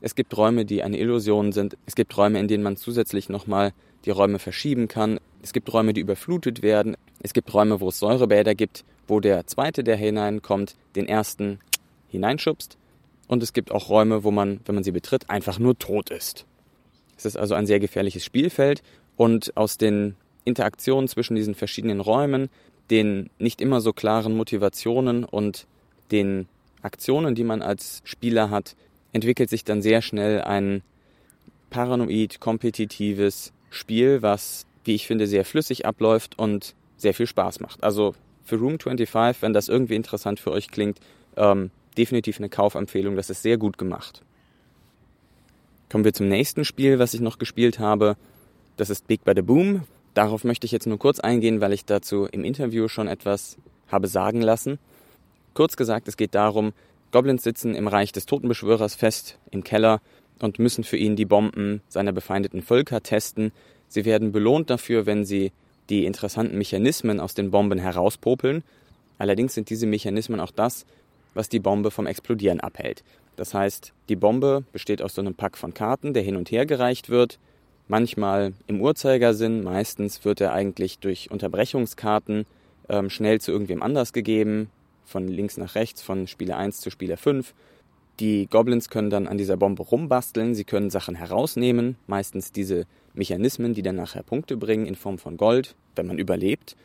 Es 0.00 0.14
gibt 0.14 0.36
Räume, 0.36 0.64
die 0.64 0.82
eine 0.82 0.98
Illusion 0.98 1.52
sind. 1.52 1.76
Es 1.86 1.94
gibt 1.94 2.16
Räume, 2.16 2.40
in 2.40 2.48
denen 2.48 2.62
man 2.62 2.76
zusätzlich 2.76 3.28
nochmal 3.28 3.72
die 4.04 4.10
Räume 4.10 4.38
verschieben 4.38 4.88
kann. 4.88 5.20
Es 5.42 5.52
gibt 5.52 5.72
Räume, 5.72 5.92
die 5.92 6.00
überflutet 6.00 6.62
werden. 6.62 6.96
Es 7.20 7.34
gibt 7.34 7.52
Räume, 7.52 7.80
wo 7.80 7.88
es 7.88 7.98
Säurebäder 7.98 8.54
gibt 8.54 8.84
wo 9.06 9.20
der 9.20 9.46
zweite, 9.46 9.84
der 9.84 9.96
hineinkommt, 9.96 10.76
den 10.96 11.06
ersten 11.06 11.58
hineinschubst. 12.08 12.78
Und 13.28 13.42
es 13.42 13.52
gibt 13.52 13.70
auch 13.70 13.88
Räume, 13.88 14.24
wo 14.24 14.30
man, 14.30 14.60
wenn 14.64 14.74
man 14.74 14.84
sie 14.84 14.90
betritt, 14.90 15.30
einfach 15.30 15.58
nur 15.58 15.78
tot 15.78 16.10
ist. 16.10 16.46
Es 17.16 17.24
ist 17.24 17.36
also 17.36 17.54
ein 17.54 17.66
sehr 17.66 17.80
gefährliches 17.80 18.24
Spielfeld 18.24 18.82
und 19.22 19.56
aus 19.56 19.78
den 19.78 20.16
Interaktionen 20.44 21.06
zwischen 21.06 21.36
diesen 21.36 21.54
verschiedenen 21.54 22.00
Räumen, 22.00 22.50
den 22.90 23.30
nicht 23.38 23.60
immer 23.60 23.80
so 23.80 23.92
klaren 23.92 24.36
Motivationen 24.36 25.22
und 25.22 25.68
den 26.10 26.48
Aktionen, 26.82 27.36
die 27.36 27.44
man 27.44 27.62
als 27.62 28.02
Spieler 28.02 28.50
hat, 28.50 28.74
entwickelt 29.12 29.48
sich 29.48 29.62
dann 29.62 29.80
sehr 29.80 30.02
schnell 30.02 30.40
ein 30.40 30.82
paranoid 31.70 32.40
kompetitives 32.40 33.52
Spiel, 33.70 34.22
was, 34.22 34.66
wie 34.82 34.96
ich 34.96 35.06
finde, 35.06 35.28
sehr 35.28 35.44
flüssig 35.44 35.86
abläuft 35.86 36.36
und 36.36 36.74
sehr 36.96 37.14
viel 37.14 37.28
Spaß 37.28 37.60
macht. 37.60 37.84
Also 37.84 38.16
für 38.44 38.56
Room 38.56 38.80
25, 38.80 39.40
wenn 39.40 39.52
das 39.52 39.68
irgendwie 39.68 39.94
interessant 39.94 40.40
für 40.40 40.50
euch 40.50 40.66
klingt, 40.66 40.98
ähm, 41.36 41.70
definitiv 41.96 42.38
eine 42.38 42.48
Kaufempfehlung. 42.48 43.14
Das 43.14 43.30
ist 43.30 43.42
sehr 43.42 43.56
gut 43.56 43.78
gemacht. 43.78 44.20
Kommen 45.92 46.04
wir 46.04 46.12
zum 46.12 46.26
nächsten 46.26 46.64
Spiel, 46.64 46.98
was 46.98 47.14
ich 47.14 47.20
noch 47.20 47.38
gespielt 47.38 47.78
habe. 47.78 48.16
Das 48.82 48.90
ist 48.90 49.06
Big 49.06 49.22
by 49.22 49.30
the 49.36 49.42
Boom. 49.42 49.82
Darauf 50.12 50.42
möchte 50.42 50.64
ich 50.64 50.72
jetzt 50.72 50.88
nur 50.88 50.98
kurz 50.98 51.20
eingehen, 51.20 51.60
weil 51.60 51.72
ich 51.72 51.84
dazu 51.84 52.24
im 52.24 52.42
Interview 52.42 52.88
schon 52.88 53.06
etwas 53.06 53.56
habe 53.86 54.08
sagen 54.08 54.42
lassen. 54.42 54.80
Kurz 55.54 55.76
gesagt, 55.76 56.08
es 56.08 56.16
geht 56.16 56.34
darum, 56.34 56.72
Goblins 57.12 57.44
sitzen 57.44 57.76
im 57.76 57.86
Reich 57.86 58.10
des 58.10 58.26
Totenbeschwörers 58.26 58.96
fest 58.96 59.38
im 59.52 59.62
Keller 59.62 60.00
und 60.40 60.58
müssen 60.58 60.82
für 60.82 60.96
ihn 60.96 61.14
die 61.14 61.26
Bomben 61.26 61.80
seiner 61.86 62.10
befeindeten 62.10 62.60
Völker 62.60 63.04
testen. 63.04 63.52
Sie 63.86 64.04
werden 64.04 64.32
belohnt 64.32 64.68
dafür, 64.68 65.06
wenn 65.06 65.24
sie 65.24 65.52
die 65.88 66.04
interessanten 66.04 66.58
Mechanismen 66.58 67.20
aus 67.20 67.34
den 67.34 67.52
Bomben 67.52 67.78
herauspopeln. 67.78 68.64
Allerdings 69.16 69.54
sind 69.54 69.70
diese 69.70 69.86
Mechanismen 69.86 70.40
auch 70.40 70.50
das, 70.50 70.86
was 71.34 71.48
die 71.48 71.60
Bombe 71.60 71.92
vom 71.92 72.08
Explodieren 72.08 72.58
abhält. 72.58 73.04
Das 73.36 73.54
heißt, 73.54 73.92
die 74.08 74.16
Bombe 74.16 74.64
besteht 74.72 75.02
aus 75.02 75.14
so 75.14 75.20
einem 75.20 75.36
Pack 75.36 75.56
von 75.56 75.72
Karten, 75.72 76.14
der 76.14 76.24
hin 76.24 76.34
und 76.34 76.50
her 76.50 76.66
gereicht 76.66 77.10
wird. 77.10 77.38
Manchmal 77.88 78.52
im 78.66 78.80
Uhrzeigersinn, 78.80 79.62
meistens 79.64 80.24
wird 80.24 80.40
er 80.40 80.52
eigentlich 80.52 80.98
durch 80.98 81.30
Unterbrechungskarten 81.30 82.46
ähm, 82.88 83.10
schnell 83.10 83.40
zu 83.40 83.52
irgendwem 83.52 83.82
anders 83.82 84.12
gegeben, 84.12 84.70
von 85.04 85.28
links 85.28 85.56
nach 85.56 85.74
rechts, 85.74 86.02
von 86.02 86.26
Spieler 86.26 86.56
1 86.56 86.80
zu 86.80 86.90
Spieler 86.90 87.16
5. 87.16 87.54
Die 88.20 88.46
Goblins 88.46 88.88
können 88.88 89.10
dann 89.10 89.26
an 89.26 89.38
dieser 89.38 89.56
Bombe 89.56 89.82
rumbasteln, 89.82 90.54
sie 90.54 90.64
können 90.64 90.90
Sachen 90.90 91.14
herausnehmen, 91.14 91.96
meistens 92.06 92.52
diese 92.52 92.86
Mechanismen, 93.14 93.74
die 93.74 93.82
dann 93.82 93.96
nachher 93.96 94.22
Punkte 94.22 94.56
bringen 94.56 94.86
in 94.86 94.94
Form 94.94 95.18
von 95.18 95.36
Gold, 95.36 95.74
wenn 95.96 96.06
man 96.06 96.18
überlebt. 96.18 96.76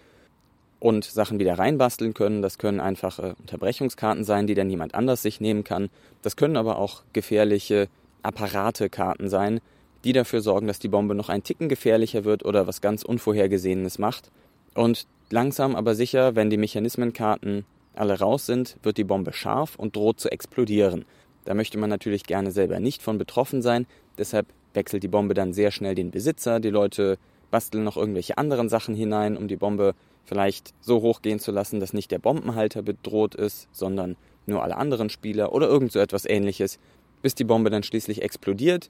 und 0.79 1.05
Sachen 1.05 1.39
wieder 1.39 1.57
reinbasteln 1.57 2.13
können. 2.13 2.43
Das 2.43 2.59
können 2.59 2.79
einfache 2.79 3.35
Unterbrechungskarten 3.39 4.23
sein, 4.23 4.45
die 4.45 4.53
dann 4.53 4.69
jemand 4.69 4.93
anders 4.93 5.23
sich 5.23 5.41
nehmen 5.41 5.63
kann. 5.63 5.89
Das 6.21 6.35
können 6.35 6.55
aber 6.55 6.77
auch 6.77 7.01
gefährliche 7.13 7.87
Apparatekarten 8.21 9.27
sein, 9.27 9.59
die 10.03 10.13
dafür 10.13 10.41
sorgen, 10.41 10.67
dass 10.67 10.79
die 10.79 10.87
Bombe 10.87 11.15
noch 11.15 11.29
ein 11.29 11.43
Ticken 11.43 11.69
gefährlicher 11.69 12.23
wird 12.23 12.45
oder 12.45 12.67
was 12.67 12.81
ganz 12.81 13.03
Unvorhergesehenes 13.03 13.99
macht. 13.99 14.31
Und 14.73 15.07
langsam 15.29 15.75
aber 15.75 15.95
sicher, 15.95 16.35
wenn 16.35 16.49
die 16.49 16.57
Mechanismenkarten 16.57 17.65
alle 17.95 18.19
raus 18.19 18.45
sind, 18.45 18.77
wird 18.83 18.97
die 18.97 19.03
Bombe 19.03 19.33
scharf 19.33 19.75
und 19.75 19.95
droht 19.95 20.19
zu 20.19 20.31
explodieren. 20.31 21.05
Da 21.45 21.53
möchte 21.53 21.77
man 21.77 21.89
natürlich 21.89 22.23
gerne 22.23 22.51
selber 22.51 22.79
nicht 22.79 23.01
von 23.01 23.17
betroffen 23.17 23.61
sein, 23.61 23.87
deshalb 24.17 24.47
wechselt 24.73 25.03
die 25.03 25.07
Bombe 25.07 25.33
dann 25.33 25.53
sehr 25.53 25.71
schnell 25.71 25.95
den 25.95 26.11
Besitzer. 26.11 26.59
Die 26.59 26.69
Leute 26.69 27.17
basteln 27.49 27.83
noch 27.83 27.97
irgendwelche 27.97 28.37
anderen 28.37 28.69
Sachen 28.69 28.95
hinein, 28.95 29.37
um 29.37 29.47
die 29.47 29.55
Bombe 29.55 29.95
vielleicht 30.25 30.73
so 30.81 31.01
hochgehen 31.01 31.39
zu 31.39 31.51
lassen, 31.51 31.79
dass 31.79 31.93
nicht 31.93 32.11
der 32.11 32.19
Bombenhalter 32.19 32.81
bedroht 32.81 33.33
ist, 33.33 33.67
sondern 33.71 34.17
nur 34.45 34.63
alle 34.63 34.77
anderen 34.77 35.09
Spieler 35.09 35.53
oder 35.53 35.67
irgend 35.67 35.91
so 35.91 35.99
etwas 35.99 36.25
ähnliches, 36.25 36.79
bis 37.21 37.33
die 37.33 37.45
Bombe 37.45 37.69
dann 37.69 37.83
schließlich 37.83 38.21
explodiert. 38.21 38.89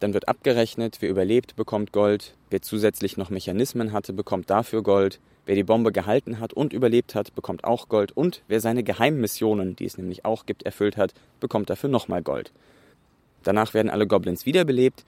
Dann 0.00 0.12
wird 0.12 0.28
abgerechnet, 0.28 0.98
wer 1.00 1.08
überlebt, 1.08 1.56
bekommt 1.56 1.92
Gold, 1.92 2.34
wer 2.50 2.60
zusätzlich 2.60 3.16
noch 3.16 3.30
Mechanismen 3.30 3.92
hatte, 3.92 4.12
bekommt 4.12 4.50
dafür 4.50 4.82
Gold, 4.82 5.20
wer 5.46 5.54
die 5.54 5.64
Bombe 5.64 5.92
gehalten 5.92 6.38
hat 6.38 6.52
und 6.52 6.72
überlebt 6.72 7.14
hat, 7.14 7.34
bekommt 7.34 7.64
auch 7.64 7.88
Gold 7.88 8.12
und 8.12 8.42
wer 8.48 8.60
seine 8.60 8.82
Geheimmissionen, 8.82 9.74
die 9.74 9.86
es 9.86 9.96
nämlich 9.96 10.24
auch 10.24 10.44
gibt, 10.44 10.64
erfüllt 10.64 10.96
hat, 10.96 11.14
bekommt 11.40 11.70
dafür 11.70 11.88
nochmal 11.88 12.22
Gold. 12.22 12.52
Danach 13.42 13.72
werden 13.74 13.90
alle 13.90 14.06
Goblins 14.06 14.44
wiederbelebt, 14.44 15.04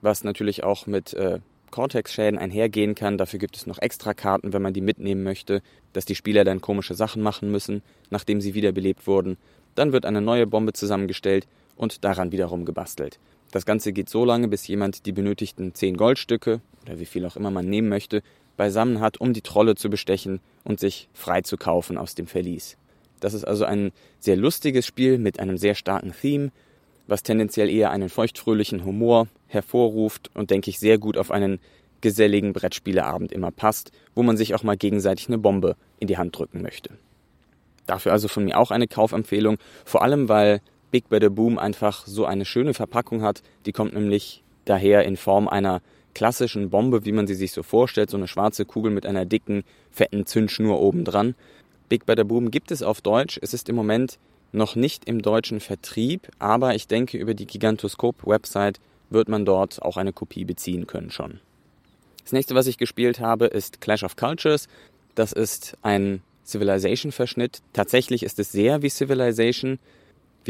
was 0.00 0.24
natürlich 0.24 0.64
auch 0.64 0.86
mit 0.86 1.12
äh, 1.14 1.40
Cortex-Schäden 1.70 2.38
einhergehen 2.38 2.94
kann. 2.94 3.18
Dafür 3.18 3.38
gibt 3.38 3.56
es 3.56 3.66
noch 3.66 3.78
extra 3.78 4.14
Karten, 4.14 4.52
wenn 4.52 4.62
man 4.62 4.72
die 4.72 4.80
mitnehmen 4.80 5.22
möchte, 5.22 5.62
dass 5.92 6.04
die 6.04 6.14
Spieler 6.14 6.44
dann 6.44 6.60
komische 6.60 6.94
Sachen 6.94 7.22
machen 7.22 7.50
müssen, 7.50 7.82
nachdem 8.10 8.40
sie 8.40 8.54
wiederbelebt 8.54 9.06
wurden. 9.06 9.36
Dann 9.74 9.92
wird 9.92 10.06
eine 10.06 10.20
neue 10.20 10.46
Bombe 10.46 10.72
zusammengestellt 10.72 11.46
und 11.76 12.04
daran 12.04 12.32
wiederum 12.32 12.64
gebastelt. 12.64 13.18
Das 13.50 13.66
Ganze 13.66 13.92
geht 13.92 14.08
so 14.08 14.24
lange, 14.24 14.48
bis 14.48 14.66
jemand 14.66 15.06
die 15.06 15.12
benötigten 15.12 15.74
10 15.74 15.96
Goldstücke 15.96 16.60
oder 16.82 17.00
wie 17.00 17.06
viel 17.06 17.26
auch 17.26 17.36
immer 17.36 17.50
man 17.50 17.68
nehmen 17.68 17.88
möchte, 17.88 18.22
beisammen 18.56 19.00
hat, 19.00 19.20
um 19.20 19.32
die 19.32 19.42
Trolle 19.42 19.74
zu 19.74 19.90
bestechen 19.90 20.40
und 20.64 20.78
sich 20.78 21.08
frei 21.12 21.42
zu 21.42 21.56
kaufen 21.56 21.98
aus 21.98 22.14
dem 22.14 22.26
Verlies. 22.26 22.76
Das 23.20 23.34
ist 23.34 23.44
also 23.44 23.64
ein 23.64 23.92
sehr 24.18 24.36
lustiges 24.36 24.86
Spiel 24.86 25.18
mit 25.18 25.40
einem 25.40 25.58
sehr 25.58 25.74
starken 25.74 26.12
Theme, 26.12 26.52
was 27.06 27.22
tendenziell 27.22 27.68
eher 27.68 27.90
einen 27.90 28.08
feuchtfröhlichen 28.08 28.84
Humor 28.84 29.28
hervorruft 29.46 30.30
und 30.34 30.50
denke 30.50 30.70
ich 30.70 30.78
sehr 30.78 30.98
gut 30.98 31.16
auf 31.16 31.30
einen 31.30 31.58
geselligen 32.00 32.52
Brettspieleabend 32.52 33.32
immer 33.32 33.50
passt, 33.50 33.92
wo 34.14 34.22
man 34.22 34.36
sich 34.36 34.54
auch 34.54 34.62
mal 34.62 34.76
gegenseitig 34.76 35.28
eine 35.28 35.38
Bombe 35.38 35.76
in 35.98 36.06
die 36.06 36.16
Hand 36.16 36.38
drücken 36.38 36.62
möchte. 36.62 36.90
Dafür 37.86 38.12
also 38.12 38.28
von 38.28 38.44
mir 38.44 38.58
auch 38.58 38.70
eine 38.70 38.86
Kaufempfehlung, 38.86 39.58
vor 39.84 40.02
allem 40.02 40.28
weil 40.28 40.60
Big 40.90 41.08
Better 41.08 41.30
Boom 41.30 41.58
einfach 41.58 42.06
so 42.06 42.24
eine 42.24 42.44
schöne 42.44 42.74
Verpackung 42.74 43.22
hat. 43.22 43.42
Die 43.66 43.72
kommt 43.72 43.94
nämlich 43.94 44.42
daher 44.64 45.04
in 45.04 45.16
Form 45.16 45.48
einer 45.48 45.82
klassischen 46.14 46.70
Bombe, 46.70 47.04
wie 47.04 47.12
man 47.12 47.26
sie 47.26 47.34
sich 47.34 47.52
so 47.52 47.62
vorstellt, 47.62 48.10
so 48.10 48.16
eine 48.16 48.28
schwarze 48.28 48.64
Kugel 48.64 48.90
mit 48.90 49.06
einer 49.06 49.24
dicken, 49.24 49.62
fetten 49.90 50.26
Zündschnur 50.26 50.80
obendran. 50.80 51.34
Big 51.88 52.06
Better 52.06 52.24
Boom 52.24 52.50
gibt 52.50 52.70
es 52.70 52.82
auf 52.82 53.00
Deutsch. 53.00 53.38
Es 53.42 53.54
ist 53.54 53.68
im 53.68 53.76
Moment 53.76 54.18
noch 54.52 54.74
nicht 54.74 55.04
im 55.04 55.22
deutschen 55.22 55.60
Vertrieb, 55.60 56.28
aber 56.38 56.74
ich 56.74 56.88
denke, 56.88 57.18
über 57.18 57.34
die 57.34 57.46
Gigantoskop-Website 57.46 58.80
wird 59.10 59.28
man 59.28 59.44
dort 59.44 59.82
auch 59.82 59.96
eine 59.96 60.12
Kopie 60.12 60.44
beziehen 60.44 60.86
können 60.86 61.10
schon. 61.10 61.40
Das 62.22 62.32
nächste, 62.32 62.54
was 62.54 62.66
ich 62.66 62.78
gespielt 62.78 63.20
habe, 63.20 63.46
ist 63.46 63.80
Clash 63.80 64.04
of 64.04 64.16
Cultures. 64.16 64.68
Das 65.14 65.32
ist 65.32 65.76
ein 65.82 66.22
Civilization-Verschnitt. 66.44 67.60
Tatsächlich 67.72 68.22
ist 68.22 68.38
es 68.38 68.52
sehr 68.52 68.82
wie 68.82 68.90
Civilization. 68.90 69.78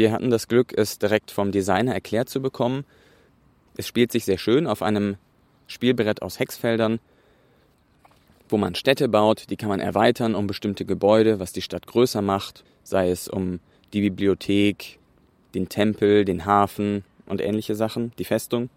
Wir 0.01 0.13
hatten 0.13 0.31
das 0.31 0.49
Glück, 0.49 0.73
es 0.75 0.99
direkt 0.99 1.31
vom 1.31 1.53
Designer 1.53 1.93
erklärt 1.93 2.31
zu 2.31 2.41
bekommen. 2.41 2.87
Es 3.77 3.87
spielt 3.87 4.11
sich 4.11 4.25
sehr 4.25 4.39
schön 4.39 4.67
auf 4.67 4.81
einem 4.81 5.17
Spielbrett 5.67 6.23
aus 6.23 6.39
Hexfeldern, 6.39 7.01
wo 8.49 8.57
man 8.57 8.75
Städte 8.75 9.11
baut, 9.11 9.51
die 9.51 9.57
kann 9.57 9.69
man 9.69 9.79
erweitern 9.79 10.35
um 10.35 10.47
bestimmte 10.47 10.87
Gebäude, 10.87 11.39
was 11.39 11.53
die 11.53 11.61
Stadt 11.61 11.87
größer 11.87 12.23
macht, 12.23 12.65
sei 12.83 13.11
es 13.11 13.29
um 13.29 13.61
die 13.93 14.01
Bibliothek, 14.01 14.99
den 15.53 15.69
Tempel, 15.69 16.25
den 16.25 16.47
Hafen 16.47 17.05
und 17.27 17.43
ähnliche 17.43 17.75
Sachen, 17.75 18.13
die 18.19 18.25
Festung, 18.25 18.71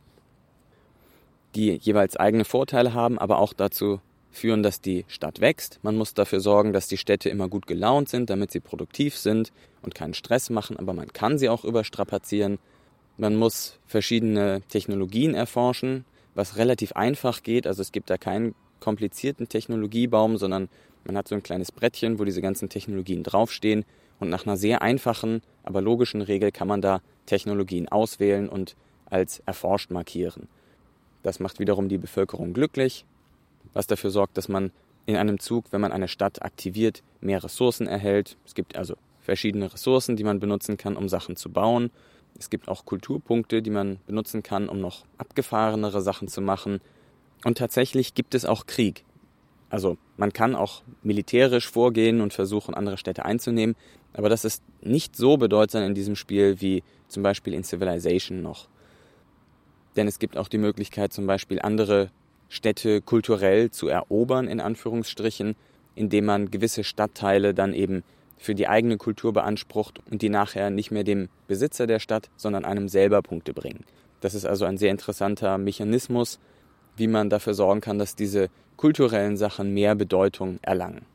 die 1.56 1.72
jeweils 1.72 2.18
eigene 2.18 2.44
Vorteile 2.44 2.94
haben, 2.94 3.18
aber 3.18 3.40
auch 3.40 3.54
dazu 3.54 4.02
führen, 4.34 4.64
dass 4.64 4.82
die 4.82 5.06
Stadt 5.08 5.40
wächst. 5.40 5.80
Man 5.84 5.96
muss 5.96 6.14
dafür 6.14 6.40
sorgen, 6.40 6.74
dass 6.74 6.88
die 6.88 6.98
Städte 6.98 7.30
immer 7.30 7.48
gut 7.48 7.68
gelaunt 7.68 8.10
sind, 8.10 8.30
damit 8.30 8.52
sie 8.52 8.60
produktiv 8.60 9.16
sind 9.18 9.52
und 9.82 9.96
keinen 9.96 10.14
Stress 10.14 10.50
machen, 10.50 10.78
aber 10.78 10.94
man 10.94 11.14
kann 11.14 11.38
sie 11.38 11.50
auch 11.50 11.64
überstrapazieren. 11.64 12.60
Man 13.18 13.36
muss 13.36 13.80
verschiedene 13.86 14.62
Technologien 14.70 15.36
erforschen, 15.36 16.06
was 16.36 16.58
relativ 16.58 16.94
einfach 16.94 17.44
geht. 17.44 17.68
Also 17.68 17.82
es 17.82 17.92
gibt 17.92 18.10
da 18.10 18.18
keinen 18.18 18.56
komplizierten 18.80 19.48
Technologiebaum, 19.48 20.38
sondern 20.38 20.68
man 21.06 21.18
hat 21.18 21.28
so 21.28 21.36
ein 21.36 21.44
kleines 21.44 21.72
Brettchen, 21.72 22.20
wo 22.20 22.24
diese 22.24 22.42
ganzen 22.42 22.70
Technologien 22.70 23.24
draufstehen 23.24 23.86
und 24.20 24.30
nach 24.30 24.46
einer 24.46 24.58
sehr 24.58 24.82
einfachen, 24.82 25.42
aber 25.64 25.82
logischen 25.82 26.22
Regel 26.22 26.52
kann 26.52 26.68
man 26.68 26.82
da 26.82 27.02
Technologien 27.26 27.88
auswählen 27.88 28.50
und 28.50 28.76
als 29.06 29.42
erforscht 29.46 29.92
markieren. 29.92 30.48
Das 31.22 31.40
macht 31.40 31.60
wiederum 31.60 31.88
die 31.88 31.98
Bevölkerung 31.98 32.54
glücklich, 32.54 33.06
was 33.74 33.88
dafür 33.88 34.10
sorgt, 34.10 34.38
dass 34.38 34.48
man 34.48 34.72
in 35.06 35.16
einem 35.16 35.40
Zug, 35.40 35.66
wenn 35.72 35.82
man 35.82 35.92
eine 35.92 36.08
Stadt 36.08 36.42
aktiviert, 36.44 37.04
mehr 37.22 37.44
Ressourcen 37.44 37.88
erhält. 37.88 38.38
Es 38.46 38.56
gibt 38.56 38.76
also 38.76 38.96
verschiedene 39.20 39.74
Ressourcen, 39.74 40.16
die 40.16 40.24
man 40.24 40.40
benutzen 40.40 40.78
kann, 40.78 40.96
um 40.96 41.10
Sachen 41.10 41.36
zu 41.36 41.50
bauen. 41.50 41.92
Es 42.38 42.50
gibt 42.50 42.68
auch 42.68 42.86
Kulturpunkte, 42.86 43.62
die 43.62 43.70
man 43.70 44.00
benutzen 44.06 44.44
kann, 44.44 44.70
um 44.70 44.80
noch 44.80 45.06
abgefahrenere 45.18 46.02
Sachen 46.02 46.28
zu 46.28 46.42
machen. 46.42 46.80
Und 47.44 47.58
tatsächlich 47.58 48.14
gibt 48.14 48.34
es 48.36 48.46
auch 48.46 48.66
Krieg. 48.66 49.04
Also 49.70 49.98
man 50.18 50.32
kann 50.32 50.56
auch 50.56 50.84
militärisch 51.02 51.70
vorgehen 51.70 52.22
und 52.22 52.34
versuchen, 52.34 52.76
andere 52.76 52.98
Städte 52.98 53.26
einzunehmen, 53.26 53.76
aber 54.14 54.30
das 54.30 54.46
ist 54.46 54.62
nicht 54.82 55.16
so 55.16 55.38
bedeutsam 55.38 55.84
in 55.84 55.96
diesem 55.96 56.16
Spiel 56.16 56.62
wie 56.62 56.84
zum 57.08 57.24
Beispiel 57.24 57.54
in 57.54 57.64
Civilization 57.64 58.42
noch. 58.44 58.68
Denn 59.96 60.08
es 60.08 60.20
gibt 60.20 60.38
auch 60.38 60.48
die 60.48 60.60
Möglichkeit, 60.60 61.12
zum 61.14 61.26
Beispiel 61.26 61.60
andere 61.60 62.12
Städte 62.54 63.02
kulturell 63.02 63.72
zu 63.72 63.88
erobern, 63.88 64.48
in 64.48 64.62
Anführungsstrichen, 64.62 65.56
indem 65.96 66.26
man 66.26 66.52
gewisse 66.52 66.84
Stadtteile 66.84 67.56
dann 67.56 67.74
eben 67.74 68.04
für 68.38 68.54
die 68.54 68.68
eigene 68.68 68.98
Kultur 68.98 69.34
beansprucht 69.34 70.02
und 70.12 70.22
die 70.22 70.30
nachher 70.30 70.70
nicht 70.70 70.92
mehr 70.92 71.04
dem 71.04 71.30
Besitzer 71.48 71.88
der 71.88 71.98
Stadt, 71.98 72.30
sondern 72.38 72.64
einem 72.64 72.90
selber 72.90 73.24
Punkte 73.24 73.54
bringen. 73.54 73.86
Das 74.22 74.36
ist 74.36 74.46
also 74.46 74.66
ein 74.66 74.78
sehr 74.78 74.92
interessanter 74.92 75.58
Mechanismus, 75.58 76.40
wie 76.96 77.08
man 77.08 77.32
dafür 77.32 77.56
sorgen 77.56 77.82
kann, 77.82 77.98
dass 77.98 78.16
diese 78.16 78.50
kulturellen 78.78 79.36
Sachen 79.36 79.74
mehr 79.74 79.96
Bedeutung 79.96 80.60
erlangen. 80.62 81.06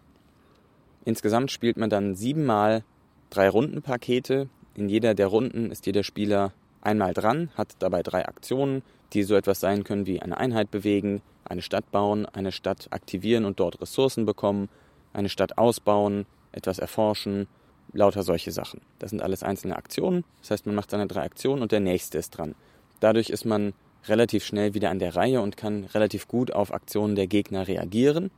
Insgesamt 1.04 1.52
spielt 1.52 1.76
man 1.76 1.88
dann 1.88 2.16
siebenmal 2.16 2.83
drei 3.30 3.49
Rundenpakete. 3.49 4.49
In 4.75 4.88
jeder 4.88 5.14
der 5.14 5.28
Runden 5.28 5.71
ist 5.71 5.87
jeder 5.87 6.02
Spieler 6.02 6.52
einmal 6.81 7.15
dran, 7.15 7.51
hat 7.57 7.77
dabei 7.79 8.03
drei 8.03 8.27
Aktionen, 8.27 8.83
die 9.13 9.23
so 9.23 9.35
etwas 9.35 9.61
sein 9.61 9.85
können 9.85 10.07
wie 10.07 10.21
eine 10.21 10.37
Einheit 10.37 10.71
bewegen, 10.71 11.23
eine 11.45 11.63
Stadt 11.63 11.91
bauen, 11.91 12.27
eine 12.27 12.53
Stadt 12.53 12.89
aktivieren 12.91 13.45
und 13.45 13.61
dort 13.61 13.81
Ressourcen 13.81 14.27
bekommen, 14.27 14.69
eine 15.13 15.29
Stadt 15.29 15.57
ausbauen, 15.57 16.27
etwas 16.53 16.79
erforschen, 16.79 17.47
lauter 17.93 18.23
solche 18.23 18.53
Sachen. 18.53 18.81
Das 18.99 19.11
sind 19.11 19.23
alles 19.23 19.43
einzelne 19.43 19.77
Aktionen. 19.77 20.25
Das 20.41 20.51
heißt, 20.51 20.67
man 20.67 20.75
macht 20.75 20.91
seine 20.91 21.07
drei 21.07 21.23
Aktionen 21.23 21.63
und 21.63 21.73
der 21.73 21.81
nächste 21.81 22.19
ist 22.19 22.31
dran. 22.31 22.55
Dadurch 23.01 23.31
ist 23.31 23.45
man 23.45 23.73
relativ 24.07 24.45
schnell 24.45 24.75
wieder 24.75 24.91
an 24.91 24.99
der 24.99 25.17
Reihe 25.17 25.41
und 25.41 25.57
kann 25.57 25.85
relativ 25.95 26.29
gut 26.29 26.53
auf 26.53 26.73
Aktionen 26.73 27.15
der 27.15 27.27
Gegner 27.27 27.67
reagieren. 27.67 28.31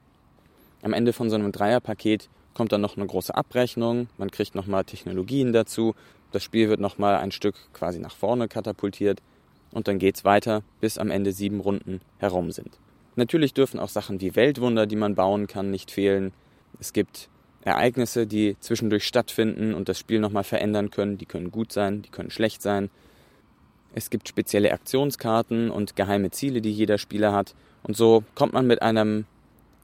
Am 0.83 0.93
Ende 0.93 1.13
von 1.13 1.31
so 1.31 1.37
einem 1.37 1.53
Dreierpaket 1.53 2.29
kommt 2.55 2.73
dann 2.73 2.81
noch 2.81 2.97
eine 2.97 3.07
große 3.07 3.35
Abrechnung, 3.35 4.09
man 4.19 4.31
kriegt 4.31 4.55
nochmal 4.55 4.85
Technologien 4.85 5.53
dazu, 5.53 5.95
das 6.33 6.45
Spiel 6.45 6.69
wird 6.69 6.81
nochmal 6.81 7.17
ein 7.17 7.33
Stück 7.33 7.55
quasi 7.73 7.99
nach 7.99 8.15
vorne 8.15 8.49
katapultiert 8.49 9.21
und 9.73 9.89
dann 9.89 9.99
geht's 9.99 10.25
weiter, 10.25 10.63
bis 10.81 10.99
am 10.99 11.11
Ende 11.11 11.33
sieben 11.33 11.61
Runden 11.61 12.01
herum 12.19 12.53
sind. 12.53 12.79
Natürlich 13.17 13.55
dürfen 13.55 13.81
auch 13.81 13.89
Sachen 13.89 14.21
wie 14.21 14.37
Weltwunder, 14.37 14.87
die 14.87 14.97
man 14.97 15.15
bauen 15.15 15.47
kann, 15.47 15.71
nicht 15.71 15.91
fehlen. 15.91 16.33
Es 16.79 16.93
gibt 16.93 17.29
Ereignisse, 17.63 18.27
die 18.27 18.57
zwischendurch 18.61 19.05
stattfinden 19.05 19.75
und 19.75 19.89
das 19.89 19.99
Spiel 19.99 20.21
nochmal 20.21 20.45
verändern 20.45 20.91
können. 20.91 21.19
Die 21.19 21.27
können 21.27 21.51
gut 21.51 21.73
sein, 21.73 22.03
die 22.03 22.09
können 22.09 22.31
schlecht 22.31 22.63
sein. 22.63 22.89
Es 23.95 24.09
gibt 24.09 24.29
spezielle 24.29 24.73
Aktionskarten 24.73 25.71
und 25.71 25.97
geheime 25.97 26.31
Ziele, 26.31 26.61
die 26.61 26.73
jeder 26.73 26.97
Spieler 26.97 27.33
hat. 27.33 27.55
Und 27.83 27.97
so 27.97 28.23
kommt 28.35 28.53
man 28.53 28.67
mit 28.67 28.83
einem 28.83 29.27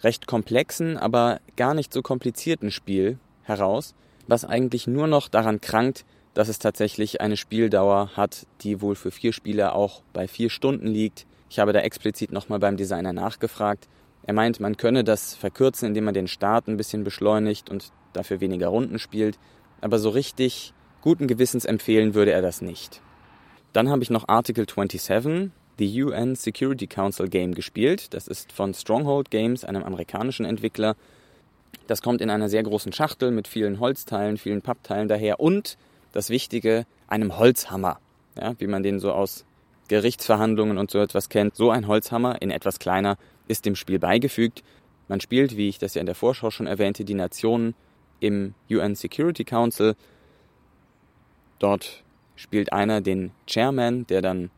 recht 0.03 0.27
komplexen, 0.27 0.97
aber 0.97 1.41
gar 1.57 1.75
nicht 1.75 1.93
so 1.93 2.03
komplizierten 2.03 2.71
Spiel 2.71 3.19
heraus, 3.43 3.95
was 4.27 4.45
eigentlich 4.45 4.87
nur 4.87 5.07
noch 5.07 5.29
daran 5.29 5.61
krankt, 5.61 6.05
dass 6.35 6.49
es 6.49 6.59
tatsächlich 6.59 7.21
eine 7.21 7.37
Spieldauer 7.37 8.11
hat, 8.15 8.47
die 8.61 8.83
wohl 8.83 8.95
für 8.95 9.11
vier 9.11 9.33
Spieler 9.33 9.75
auch 9.75 10.03
bei 10.13 10.29
vier 10.29 10.51
Stunden 10.51 10.87
liegt. 10.87 11.27
Ich 11.49 11.59
habe 11.59 11.73
da 11.73 11.81
explizit 11.81 12.33
nochmal 12.33 12.59
beim 12.59 12.77
Designer 12.77 13.13
nachgefragt. 13.13 13.89
Er 14.25 14.35
meint, 14.35 14.61
man 14.61 14.77
könne 14.77 15.05
das 15.05 15.35
verkürzen, 15.35 15.89
indem 15.89 16.05
man 16.05 16.15
den 16.15 16.29
Start 16.29 16.69
ein 16.69 16.77
bisschen 16.77 17.05
beschleunigt 17.05 17.71
und 17.71 17.93
dafür 18.13 18.41
weniger 18.41 18.69
Runden 18.69 18.99
spielt, 18.99 19.39
aber 19.81 19.99
so 19.99 20.11
richtig 20.11 20.75
guten 21.01 21.27
Gewissens 21.27 21.65
empfehlen 21.65 22.15
würde 22.15 22.33
er 22.33 22.43
das 22.43 22.61
nicht. 22.61 23.01
Dann 23.73 23.89
habe 23.89 24.03
ich 24.03 24.11
noch 24.11 24.29
Article 24.29 24.67
27, 24.69 25.51
The 25.79 26.03
UN 26.03 26.37
Security 26.37 26.87
Council 26.87 27.29
Game 27.29 27.55
gespielt. 27.55 28.15
Das 28.15 28.29
ist 28.29 28.53
von 28.53 28.73
Stronghold 28.73 29.31
Games, 29.31 29.65
einem 29.65 29.83
amerikanischen 29.83 30.47
Entwickler. 30.47 30.97
Das 31.87 32.03
kommt 32.03 32.21
in 32.21 32.31
einer 32.31 32.49
sehr 32.49 32.63
großen 32.63 32.93
Schachtel 32.93 33.31
mit 33.31 33.47
vielen 33.47 33.79
Holzteilen, 33.79 34.39
vielen 34.39 34.63
Pappteilen 34.63 35.09
daher 35.09 35.41
und 35.41 35.77
das 36.13 36.31
Wichtige, 36.31 36.87
einem 37.09 37.39
Holzhammer. 37.39 37.99
Ja, 38.41 38.55
wie 38.59 38.67
man 38.67 38.83
den 38.83 39.01
so 39.01 39.13
aus 39.13 39.45
Gerichtsverhandlungen 39.89 40.79
und 40.79 40.91
so 40.91 40.99
etwas 40.99 41.29
kennt. 41.29 41.55
So 41.55 41.71
ein 41.71 41.87
Holzhammer, 41.87 42.41
in 42.43 42.51
etwas 42.51 42.79
kleiner, 42.79 43.19
ist 43.49 43.67
dem 43.67 43.77
Spiel 43.77 43.99
beigefügt. 43.99 44.63
Man 45.09 45.21
spielt, 45.21 45.57
wie 45.57 45.69
ich 45.69 45.79
das 45.79 45.95
ja 45.95 46.01
in 46.01 46.07
der 46.07 46.15
Vorschau 46.15 46.51
schon 46.51 46.67
erwähnte, 46.67 47.05
die 47.05 47.15
Nationen 47.15 47.75
im 48.19 48.55
UN 48.71 48.95
Security 48.95 49.45
Council. 49.45 49.95
Dort 51.59 52.03
spielt 52.35 52.73
einer 52.73 53.01
den 53.01 53.31
Chairman, 53.47 54.07
der 54.07 54.23
dann 54.23 54.51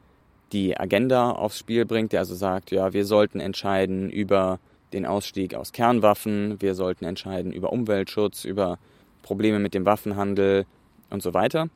die 0.52 0.78
Agenda 0.78 1.31
aufs 1.31 1.59
Spiel 1.59 1.85
bringt, 1.85 2.12
der 2.12 2.21
also 2.21 2.35
sagt, 2.35 2.71
ja, 2.71 2.93
wir 2.93 3.05
sollten 3.05 3.40
entscheiden 3.40 4.11
über 4.11 4.59
den 4.93 5.05
Ausstieg 5.05 5.55
aus 5.55 5.73
Kernwaffen, 5.73 6.61
wir 6.61 6.75
sollten 6.75 7.05
entscheiden 7.05 7.52
über 7.52 7.73
Umweltschutz, 7.73 8.45
über 8.45 8.78
Probleme 9.23 9.59
mit 9.59 9.75
dem 9.75 9.85
Waffenhandel 9.85 10.64
und 11.11 11.23
so 11.23 11.35
weiter. 11.35 11.69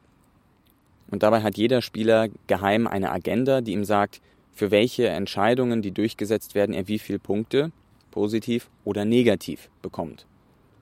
Und 1.10 1.22
dabei 1.22 1.42
hat 1.42 1.58
jeder 1.58 1.82
Spieler 1.82 2.28
geheim 2.46 2.86
eine 2.86 3.12
Agenda, 3.12 3.60
die 3.60 3.72
ihm 3.72 3.84
sagt, 3.84 4.22
für 4.54 4.70
welche 4.70 5.08
Entscheidungen, 5.08 5.82
die 5.82 5.92
durchgesetzt 5.92 6.54
werden, 6.54 6.74
er 6.74 6.88
wie 6.88 6.98
viele 6.98 7.18
Punkte, 7.18 7.70
positiv 8.10 8.70
oder 8.84 9.04
negativ, 9.04 9.68
bekommt. 9.82 10.26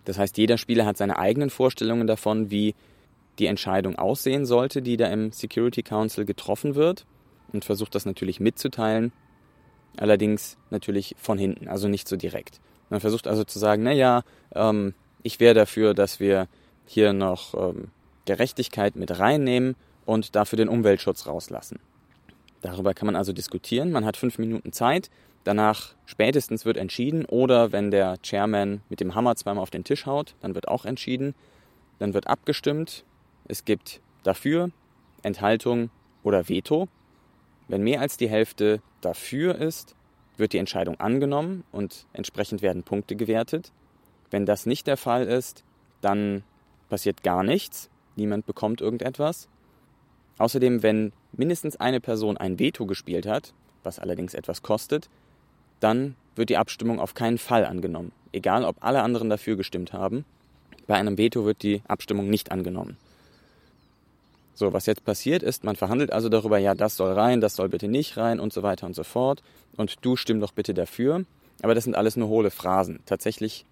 Das 0.05 0.19
heißt, 0.19 0.39
jeder 0.39 0.59
Spieler 0.59 0.87
hat 0.87 0.97
seine 0.97 1.19
eigenen 1.19 1.51
Vorstellungen 1.51 2.07
davon, 2.07 2.51
wie 2.51 2.75
die 3.39 3.47
Entscheidung 3.47 3.97
aussehen 3.97 4.47
sollte, 4.47 4.83
die 4.83 4.97
da 4.97 5.07
im 5.09 5.33
Security 5.33 5.83
Council 5.83 6.25
getroffen 6.25 6.75
wird 6.75 7.05
und 7.53 7.65
versucht 7.65 7.95
das 7.95 8.07
natürlich 8.07 8.41
mitzuteilen, 8.41 9.13
allerdings 9.97 10.57
natürlich 10.71 11.15
von 11.19 11.39
hinten, 11.39 11.69
also 11.69 11.89
nicht 11.89 12.09
so 12.09 12.17
direkt. 12.17 12.61
Man 12.89 13.01
versucht 13.01 13.27
also 13.27 13.45
zu 13.45 13.59
sagen, 13.59 13.83
naja, 13.83 14.23
ähm, 14.55 14.95
ich 15.23 15.41
wäre 15.41 15.55
dafür, 15.55 15.95
dass 15.95 16.21
wir 16.21 16.49
hier 16.87 17.13
noch 17.13 17.55
ähm, 17.55 17.89
Gerechtigkeit 18.25 18.97
mit 18.97 19.19
reinnehmen 19.19 19.77
und 20.07 20.35
dafür 20.35 20.57
den 20.57 20.69
Umweltschutz 20.69 21.27
rauslassen. 21.27 21.79
Darüber 22.63 22.95
kann 22.95 23.07
man 23.07 23.17
also 23.17 23.33
diskutieren. 23.33 23.91
Man 23.93 24.05
hat 24.05 24.17
fünf 24.17 24.39
Minuten 24.39 24.73
Zeit. 24.73 25.11
Danach 25.45 25.95
spätestens 26.05 26.65
wird 26.65 26.77
entschieden 26.77 27.25
oder 27.25 27.73
wenn 27.73 27.91
der 27.91 28.19
Chairman 28.23 28.83
mit 28.91 29.01
dem 29.01 29.15
Hammer 29.15 29.37
zweimal 29.37 29.63
auf 29.63 29.71
den 29.71 29.85
Tisch 29.85 30.05
haut, 30.05 30.35
dann 30.41 30.55
wird 30.55 30.69
auch 30.69 30.85
entschieden. 30.85 31.35
Dann 31.99 32.13
wird 32.13 32.27
abgestimmt. 32.27 33.05
Es 33.49 33.65
gibt 33.65 34.01
dafür, 34.23 34.71
Enthaltung 35.23 35.91
oder 36.23 36.49
Veto. 36.49 36.89
Wenn 37.71 37.85
mehr 37.85 38.01
als 38.01 38.17
die 38.17 38.29
Hälfte 38.29 38.83
dafür 39.01 39.55
ist, 39.55 39.95
wird 40.37 40.55
die 40.55 40.59
Entscheidung 40.59 40.99
angenommen 40.99 41.63
und 41.71 42.07
entsprechend 42.13 42.63
werden 42.63 42.83
Punkte 42.83 43.15
gewertet. 43.15 43.71
Wenn 44.29 44.45
das 44.45 44.67
nicht 44.67 44.89
der 44.89 44.97
Fall 44.97 45.29
ist, 45.29 45.63
dann 46.01 46.43
passiert 46.89 47.23
gar 47.23 47.45
nichts. 47.45 47.89
Niemand 48.17 48.45
bekommt 48.45 48.81
irgendetwas. 48.81 49.49
Außerdem, 50.39 50.83
wenn 50.83 51.13
mindestens 51.31 51.77
eine 51.77 52.01
Person 52.01 52.37
ein 52.37 52.59
Veto 52.59 52.87
gespielt 52.87 53.25
hat, 53.25 53.55
was 53.85 54.01
allerdings 54.01 54.35
etwas 54.35 54.63
kostet, 54.63 55.09
dann 55.79 56.17
wird 56.35 56.51
die 56.51 56.57
Abstimmung 56.57 56.99
auf 56.99 57.15
keinen 57.15 57.39
Fall 57.39 57.65
angenommen. 57.65 58.11
Egal, 58.33 58.65
ob 58.65 58.83
alle 58.83 59.03
anderen 59.03 59.31
dafür 59.31 59.55
gestimmt 59.55 59.93
haben. 59.93 60.25
Bei 60.89 60.97
einem 60.97 61.19
Veto 61.19 61.45
wird 61.45 61.63
die 61.63 61.83
Abstimmung 61.87 62.31
nicht 62.31 62.51
angenommen. 62.51 62.97
So, 64.61 64.75
was 64.75 64.85
jetzt 64.85 65.07
passiert 65.07 65.43
ist, 65.43 65.65
man 65.65 65.75
verhandelt 65.75 66.13
also 66.13 66.29
darüber, 66.29 66.59
ja, 66.59 66.75
das 66.75 66.95
soll 66.95 67.15
rein, 67.15 67.41
das 67.41 67.57
soll 67.57 67.71
bitte 67.71 67.89
nicht 67.89 68.19
rein 68.19 68.39
und 68.39 68.53
so 68.53 68.63
weiter 68.63 68.85
und 68.85 68.95
so 68.95 69.05
fort. 69.05 69.43
Und 69.79 70.05
du 70.05 70.17
stimm 70.17 70.39
doch 70.39 70.53
bitte 70.53 70.75
dafür. 70.75 71.25
Aber 71.63 71.75
das 71.75 71.85
sind 71.85 71.95
alles 71.95 72.15
nur 72.17 72.29
hohle 72.29 72.51
Phrasen. 72.51 73.01
Tatsächlich 73.07 73.65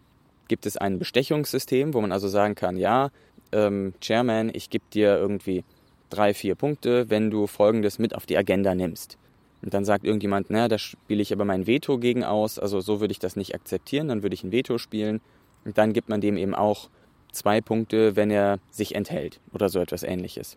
gibt 0.48 0.64
es 0.64 0.78
ein 0.78 0.98
Bestechungssystem, 0.98 1.92
wo 1.92 2.00
man 2.00 2.10
also 2.10 2.26
sagen 2.26 2.54
kann, 2.54 2.78
ja, 2.78 3.10
ähm, 3.52 3.92
Chairman, 4.00 4.50
ich 4.54 4.70
gebe 4.70 4.84
dir 4.90 5.18
irgendwie 5.18 5.62
drei, 6.08 6.32
vier 6.32 6.54
Punkte, 6.54 7.10
wenn 7.10 7.30
du 7.30 7.46
Folgendes 7.46 7.98
mit 7.98 8.14
auf 8.14 8.24
die 8.24 8.38
Agenda 8.38 8.74
nimmst. 8.74 9.18
Und 9.60 9.74
dann 9.74 9.84
sagt 9.84 10.06
irgendjemand, 10.06 10.46
na, 10.48 10.68
da 10.68 10.78
spiele 10.78 11.20
ich 11.20 11.34
aber 11.34 11.44
mein 11.44 11.66
Veto 11.66 11.98
gegen 11.98 12.24
aus, 12.24 12.58
also 12.58 12.80
so 12.80 13.00
würde 13.00 13.12
ich 13.12 13.18
das 13.18 13.36
nicht 13.36 13.54
akzeptieren, 13.54 14.08
dann 14.08 14.22
würde 14.22 14.32
ich 14.32 14.42
ein 14.42 14.52
Veto 14.52 14.78
spielen. 14.78 15.20
Und 15.66 15.76
dann 15.76 15.92
gibt 15.92 16.08
man 16.08 16.22
dem 16.22 16.38
eben 16.38 16.54
auch 16.54 16.88
zwei 17.30 17.60
Punkte, 17.60 18.16
wenn 18.16 18.30
er 18.30 18.58
sich 18.70 18.94
enthält 18.94 19.38
oder 19.52 19.68
so 19.68 19.80
etwas 19.80 20.02
ähnliches. 20.02 20.56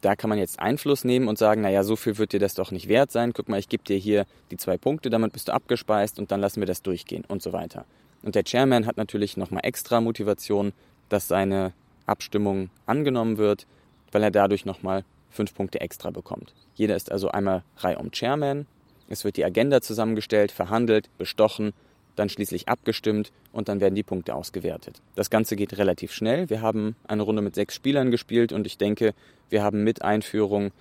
Da 0.00 0.14
kann 0.14 0.30
man 0.30 0.38
jetzt 0.38 0.60
Einfluss 0.60 1.04
nehmen 1.04 1.28
und 1.28 1.38
sagen, 1.38 1.62
naja, 1.62 1.82
so 1.82 1.96
viel 1.96 2.18
wird 2.18 2.32
dir 2.32 2.40
das 2.40 2.54
doch 2.54 2.70
nicht 2.70 2.88
wert 2.88 3.10
sein. 3.10 3.32
Guck 3.32 3.48
mal, 3.48 3.58
ich 3.58 3.68
gebe 3.68 3.82
dir 3.82 3.96
hier 3.96 4.26
die 4.50 4.56
zwei 4.56 4.76
Punkte, 4.76 5.10
damit 5.10 5.32
bist 5.32 5.48
du 5.48 5.52
abgespeist 5.52 6.18
und 6.18 6.30
dann 6.30 6.40
lassen 6.40 6.60
wir 6.60 6.66
das 6.66 6.82
durchgehen 6.82 7.24
und 7.26 7.42
so 7.42 7.52
weiter. 7.52 7.86
Und 8.22 8.34
der 8.34 8.44
Chairman 8.44 8.86
hat 8.86 8.96
natürlich 8.96 9.36
nochmal 9.36 9.62
extra 9.64 10.00
Motivation, 10.00 10.72
dass 11.08 11.28
seine 11.28 11.72
Abstimmung 12.06 12.70
angenommen 12.84 13.38
wird, 13.38 13.66
weil 14.12 14.22
er 14.22 14.30
dadurch 14.30 14.64
nochmal 14.64 15.04
fünf 15.30 15.54
Punkte 15.54 15.80
extra 15.80 16.10
bekommt. 16.10 16.54
Jeder 16.74 16.96
ist 16.96 17.12
also 17.12 17.30
einmal 17.30 17.62
reihum 17.78 18.10
Chairman. 18.10 18.66
Es 19.08 19.24
wird 19.24 19.36
die 19.36 19.44
Agenda 19.44 19.80
zusammengestellt, 19.80 20.50
verhandelt, 20.50 21.08
bestochen, 21.18 21.72
dann 22.16 22.28
schließlich 22.28 22.68
abgestimmt 22.68 23.32
und 23.52 23.68
dann 23.68 23.80
werden 23.80 23.94
die 23.94 24.02
Punkte 24.02 24.34
ausgewertet. 24.34 25.00
Das 25.14 25.30
Ganze 25.30 25.56
geht 25.56 25.78
relativ 25.78 26.12
schnell. 26.12 26.50
Wir 26.50 26.60
haben 26.60 26.96
eine 27.06 27.22
Runde 27.22 27.42
mit 27.42 27.54
sechs 27.54 27.74
Spielern 27.74 28.10
gespielt 28.10 28.52
und 28.52 28.66
ich 28.66 28.78
denke, 28.78 29.14
wir 29.48 29.62
haben 29.62 29.84
mit 29.84 30.02
Einführung 30.02 30.72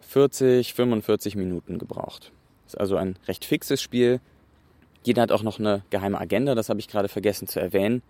40, 0.00 0.74
45 0.74 1.36
Minuten 1.36 1.78
gebraucht. 1.78 2.32
Das 2.64 2.74
ist 2.74 2.80
also 2.80 2.96
ein 2.96 3.16
recht 3.26 3.44
fixes 3.44 3.82
Spiel. 3.82 4.20
Jeder 5.02 5.22
hat 5.22 5.32
auch 5.32 5.42
noch 5.42 5.58
eine 5.58 5.82
geheime 5.90 6.18
Agenda, 6.18 6.54
das 6.54 6.68
habe 6.70 6.80
ich 6.80 6.88
gerade 6.88 7.08
vergessen 7.08 7.46
zu 7.46 7.60
erwähnen 7.60 8.02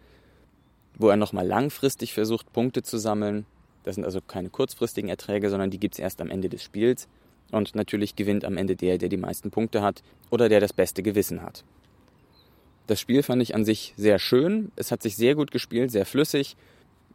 wo 0.97 1.09
er 1.09 1.17
nochmal 1.17 1.47
langfristig 1.47 2.15
versucht, 2.15 2.53
Punkte 2.53 2.83
zu 2.83 2.99
sammeln. 2.99 3.47
Das 3.83 3.97
sind 3.97 4.05
also 4.05 4.21
keine 4.21 4.49
kurzfristigen 4.49 5.11
Erträge, 5.11 5.51
sondern 5.51 5.71
die 5.71 5.79
gibt 5.79 5.95
es 5.95 5.99
erst 5.99 6.21
am 6.21 6.31
Ende 6.31 6.49
des 6.49 6.63
Spiels. 6.63 7.09
Und 7.51 7.75
natürlich 7.75 8.17
gewinnt 8.17 8.45
am 8.45 8.57
Ende 8.57 8.77
der, 8.77 8.99
der 8.99 9.09
die 9.09 9.17
meisten 9.17 9.51
Punkte 9.51 9.83
hat 9.83 10.03
oder 10.31 10.49
der 10.49 10.61
das 10.61 10.73
beste 10.73 11.03
Gewissen 11.03 11.43
hat. 11.43 11.65
Das 12.87 13.01
Spiel 13.01 13.23
fand 13.23 13.43
ich 13.43 13.55
an 13.55 13.65
sich 13.65 13.95
sehr 13.97 14.19
schön. 14.19 14.71
Es 14.77 14.93
hat 14.93 15.03
sich 15.03 15.17
sehr 15.17 15.35
gut 15.35 15.51
gespielt, 15.51 15.91
sehr 15.91 16.05
flüssig. 16.05 16.57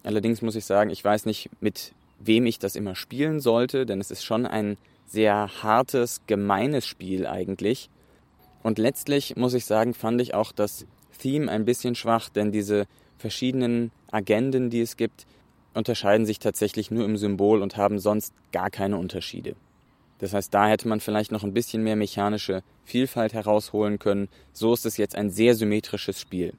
Allerdings 0.04 0.42
muss 0.42 0.56
ich 0.56 0.66
sagen, 0.66 0.90
ich 0.90 1.04
weiß 1.04 1.26
nicht, 1.26 1.50
mit 1.62 1.94
wem 2.20 2.46
ich 2.46 2.60
das 2.60 2.76
immer 2.76 2.96
spielen 2.96 3.40
sollte, 3.40 3.86
denn 3.86 4.02
es 4.02 4.12
ist 4.12 4.24
schon 4.24 4.46
ein 4.46 4.78
sehr 5.06 5.50
hartes, 5.62 6.22
gemeines 6.28 6.86
Spiel 6.86 7.28
eigentlich. 7.28 7.90
Und 8.64 8.78
letztlich 8.78 9.36
muss 9.36 9.54
ich 9.54 9.66
sagen, 9.66 9.94
fand 9.94 10.22
ich 10.22 10.34
auch 10.34 10.52
das 10.52 10.86
Theme 11.20 11.52
ein 11.52 11.66
bisschen 11.66 11.96
schwach, 11.96 12.30
denn 12.30 12.52
diese 12.52 12.86
verschiedenen 13.18 13.92
Agenden, 14.12 14.70
die 14.70 14.82
es 14.82 14.98
gibt, 14.98 15.26
unterscheiden 15.74 16.26
sich 16.26 16.40
tatsächlich 16.40 16.92
nur 16.92 17.06
im 17.06 17.18
Symbol 17.18 17.62
und 17.62 17.78
haben 17.78 18.00
sonst 18.00 18.34
gar 18.52 18.70
keine 18.70 18.98
Unterschiede. 18.98 19.56
Das 20.20 20.34
heißt, 20.34 20.54
da 20.54 20.68
hätte 20.68 20.88
man 20.88 21.00
vielleicht 21.00 21.32
noch 21.32 21.44
ein 21.44 21.54
bisschen 21.54 21.84
mehr 21.84 21.96
mechanische 21.96 22.62
Vielfalt 22.84 23.34
herausholen 23.34 24.00
können. 24.00 24.28
So 24.54 24.74
ist 24.74 24.86
es 24.86 24.98
jetzt 24.98 25.16
ein 25.16 25.30
sehr 25.30 25.56
symmetrisches 25.56 26.20
Spiel, 26.20 26.54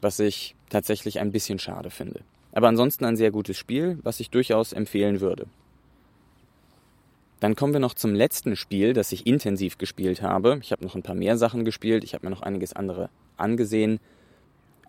was 0.00 0.18
ich 0.18 0.56
tatsächlich 0.70 1.20
ein 1.20 1.30
bisschen 1.30 1.58
schade 1.58 1.90
finde. 1.90 2.20
Aber 2.52 2.68
ansonsten 2.68 3.04
ein 3.04 3.16
sehr 3.16 3.30
gutes 3.30 3.58
Spiel, 3.58 3.98
was 4.02 4.20
ich 4.20 4.30
durchaus 4.30 4.72
empfehlen 4.72 5.20
würde. 5.20 5.46
Dann 7.40 7.56
kommen 7.56 7.74
wir 7.74 7.80
noch 7.80 7.94
zum 7.94 8.14
letzten 8.14 8.56
Spiel, 8.56 8.94
das 8.94 9.12
ich 9.12 9.26
intensiv 9.26 9.76
gespielt 9.76 10.22
habe. 10.22 10.58
Ich 10.62 10.72
habe 10.72 10.84
noch 10.84 10.94
ein 10.94 11.02
paar 11.02 11.14
mehr 11.14 11.36
Sachen 11.36 11.64
gespielt, 11.64 12.04
ich 12.04 12.14
habe 12.14 12.24
mir 12.24 12.30
noch 12.30 12.40
einiges 12.40 12.72
andere 12.72 13.10
angesehen. 13.36 14.00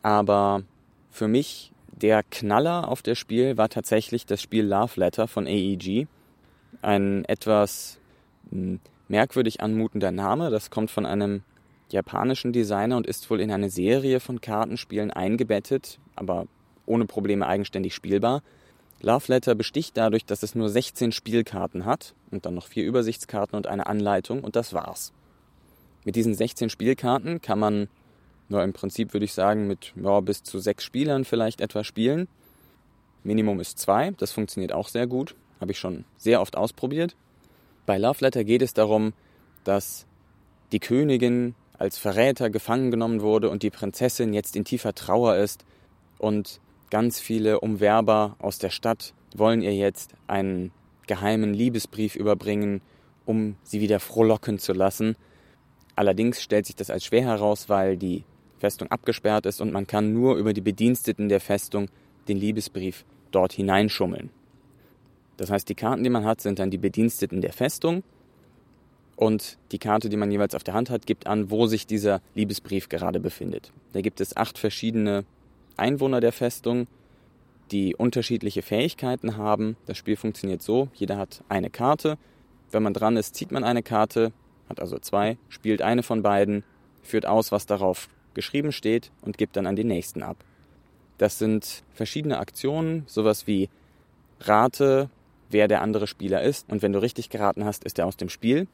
Aber 0.01 0.63
für 1.11 1.27
mich 1.27 1.73
der 1.91 2.23
Knaller 2.23 2.87
auf 2.87 3.01
das 3.01 3.17
Spiel 3.17 3.57
war 3.57 3.67
tatsächlich 3.67 4.25
das 4.25 4.41
Spiel 4.41 4.65
Love 4.65 4.99
Letter 4.99 5.27
von 5.27 5.47
AEG. 5.47 6.07
Ein 6.81 7.25
etwas 7.25 7.99
merkwürdig 9.07 9.61
anmutender 9.61 10.11
Name. 10.11 10.49
Das 10.49 10.69
kommt 10.69 10.91
von 10.91 11.05
einem 11.05 11.43
japanischen 11.89 12.53
Designer 12.53 12.97
und 12.97 13.07
ist 13.07 13.29
wohl 13.29 13.39
in 13.39 13.51
eine 13.51 13.69
Serie 13.69 14.19
von 14.19 14.41
Kartenspielen 14.41 15.11
eingebettet, 15.11 15.99
aber 16.15 16.47
ohne 16.85 17.05
Probleme 17.05 17.47
eigenständig 17.47 17.93
spielbar. 17.93 18.41
Love 19.01 19.25
Letter 19.27 19.55
besticht 19.55 19.97
dadurch, 19.97 20.25
dass 20.25 20.41
es 20.41 20.55
nur 20.55 20.69
16 20.69 21.11
Spielkarten 21.11 21.85
hat 21.85 22.15
und 22.31 22.45
dann 22.45 22.55
noch 22.55 22.67
vier 22.67 22.85
Übersichtskarten 22.85 23.55
und 23.55 23.67
eine 23.67 23.87
Anleitung 23.87 24.43
und 24.43 24.55
das 24.55 24.73
war's. 24.73 25.13
Mit 26.05 26.15
diesen 26.15 26.33
16 26.33 26.69
Spielkarten 26.69 27.41
kann 27.41 27.59
man 27.59 27.87
ja, 28.49 28.63
im 28.63 28.73
Prinzip 28.73 29.13
würde 29.13 29.25
ich 29.25 29.33
sagen, 29.33 29.67
mit 29.67 29.93
ja, 29.95 30.19
bis 30.19 30.43
zu 30.43 30.59
sechs 30.59 30.83
Spielern 30.83 31.25
vielleicht 31.25 31.61
etwa 31.61 31.83
spielen. 31.83 32.27
Minimum 33.23 33.59
ist 33.59 33.79
zwei, 33.79 34.11
das 34.11 34.31
funktioniert 34.31 34.71
auch 34.71 34.87
sehr 34.87 35.07
gut, 35.07 35.35
habe 35.59 35.71
ich 35.71 35.79
schon 35.79 36.05
sehr 36.17 36.41
oft 36.41 36.55
ausprobiert. 36.55 37.15
Bei 37.85 37.97
Love 37.99 38.17
Letter 38.21 38.43
geht 38.43 38.61
es 38.61 38.73
darum, 38.73 39.13
dass 39.63 40.07
die 40.71 40.79
Königin 40.79 41.53
als 41.77 41.97
Verräter 41.97 42.49
gefangen 42.49 42.89
genommen 42.89 43.21
wurde 43.21 43.49
und 43.49 43.61
die 43.61 43.69
Prinzessin 43.69 44.33
jetzt 44.33 44.55
in 44.55 44.65
tiefer 44.65 44.95
Trauer 44.95 45.35
ist 45.35 45.65
und 46.17 46.59
ganz 46.89 47.19
viele 47.19 47.59
Umwerber 47.59 48.35
aus 48.39 48.57
der 48.57 48.69
Stadt 48.69 49.13
wollen 49.35 49.61
ihr 49.61 49.75
jetzt 49.75 50.13
einen 50.27 50.71
geheimen 51.07 51.53
Liebesbrief 51.53 52.15
überbringen, 52.15 52.81
um 53.25 53.55
sie 53.63 53.81
wieder 53.81 53.99
frohlocken 53.99 54.57
zu 54.57 54.73
lassen. 54.73 55.15
Allerdings 55.95 56.41
stellt 56.41 56.65
sich 56.65 56.75
das 56.75 56.89
als 56.89 57.05
schwer 57.05 57.23
heraus, 57.23 57.69
weil 57.69 57.97
die 57.97 58.23
Festung 58.59 58.89
abgesperrt 58.89 59.45
ist 59.45 59.61
und 59.61 59.73
man 59.73 59.85
kann 59.85 60.13
nur 60.13 60.37
über 60.37 60.53
die 60.53 60.61
Bediensteten 60.61 61.29
der 61.29 61.41
Festung 61.41 61.89
den 62.27 62.37
Liebesbrief 62.37 63.05
dort 63.31 63.53
hineinschummeln. 63.53 64.31
Das 65.37 65.51
heißt, 65.51 65.67
die 65.67 65.75
Karten, 65.75 66.03
die 66.03 66.09
man 66.09 66.25
hat, 66.25 66.41
sind 66.41 66.59
dann 66.59 66.71
die 66.71 66.77
Bediensteten 66.77 67.41
der 67.41 67.53
Festung 67.53 68.03
und 69.15 69.57
die 69.71 69.79
Karte, 69.79 70.09
die 70.09 70.17
man 70.17 70.31
jeweils 70.31 70.55
auf 70.55 70.63
der 70.63 70.73
Hand 70.73 70.89
hat, 70.89 71.05
gibt 71.05 71.27
an, 71.27 71.49
wo 71.49 71.67
sich 71.67 71.87
dieser 71.87 72.21
Liebesbrief 72.33 72.89
gerade 72.89 73.19
befindet. 73.19 73.71
Da 73.93 74.01
gibt 74.01 74.19
es 74.19 74.35
acht 74.35 74.57
verschiedene 74.57 75.25
Einwohner 75.77 76.19
der 76.19 76.31
Festung, 76.31 76.87
die 77.71 77.95
unterschiedliche 77.95 78.61
Fähigkeiten 78.61 79.37
haben. 79.37 79.77
Das 79.85 79.97
Spiel 79.97 80.15
funktioniert 80.15 80.61
so, 80.61 80.89
jeder 80.93 81.17
hat 81.17 81.43
eine 81.49 81.69
Karte. 81.69 82.17
Wenn 82.71 82.83
man 82.83 82.93
dran 82.93 83.17
ist, 83.17 83.35
zieht 83.35 83.51
man 83.51 83.63
eine 83.63 83.83
Karte, 83.83 84.31
hat 84.69 84.79
also 84.79 84.99
zwei, 84.99 85.37
spielt 85.49 85.81
eine 85.81 86.03
von 86.03 86.21
beiden, 86.21 86.63
führt 87.01 87.25
aus, 87.25 87.51
was 87.51 87.65
darauf 87.65 88.09
geschrieben 88.33 88.71
steht 88.71 89.11
und 89.21 89.37
gibt 89.37 89.55
dann 89.55 89.65
an 89.65 89.75
den 89.75 89.87
nächsten 89.87 90.23
ab. 90.23 90.37
Das 91.17 91.39
sind 91.39 91.83
verschiedene 91.93 92.39
Aktionen, 92.39 93.03
sowas 93.07 93.47
wie 93.47 93.69
rate, 94.41 95.09
wer 95.49 95.67
der 95.67 95.81
andere 95.81 96.07
Spieler 96.07 96.41
ist 96.41 96.69
und 96.69 96.81
wenn 96.81 96.93
du 96.93 97.01
richtig 97.01 97.29
geraten 97.29 97.65
hast, 97.65 97.83
ist 97.83 97.99
er 97.99 98.07
aus 98.07 98.17
dem 98.17 98.29
Spiel. 98.29 98.67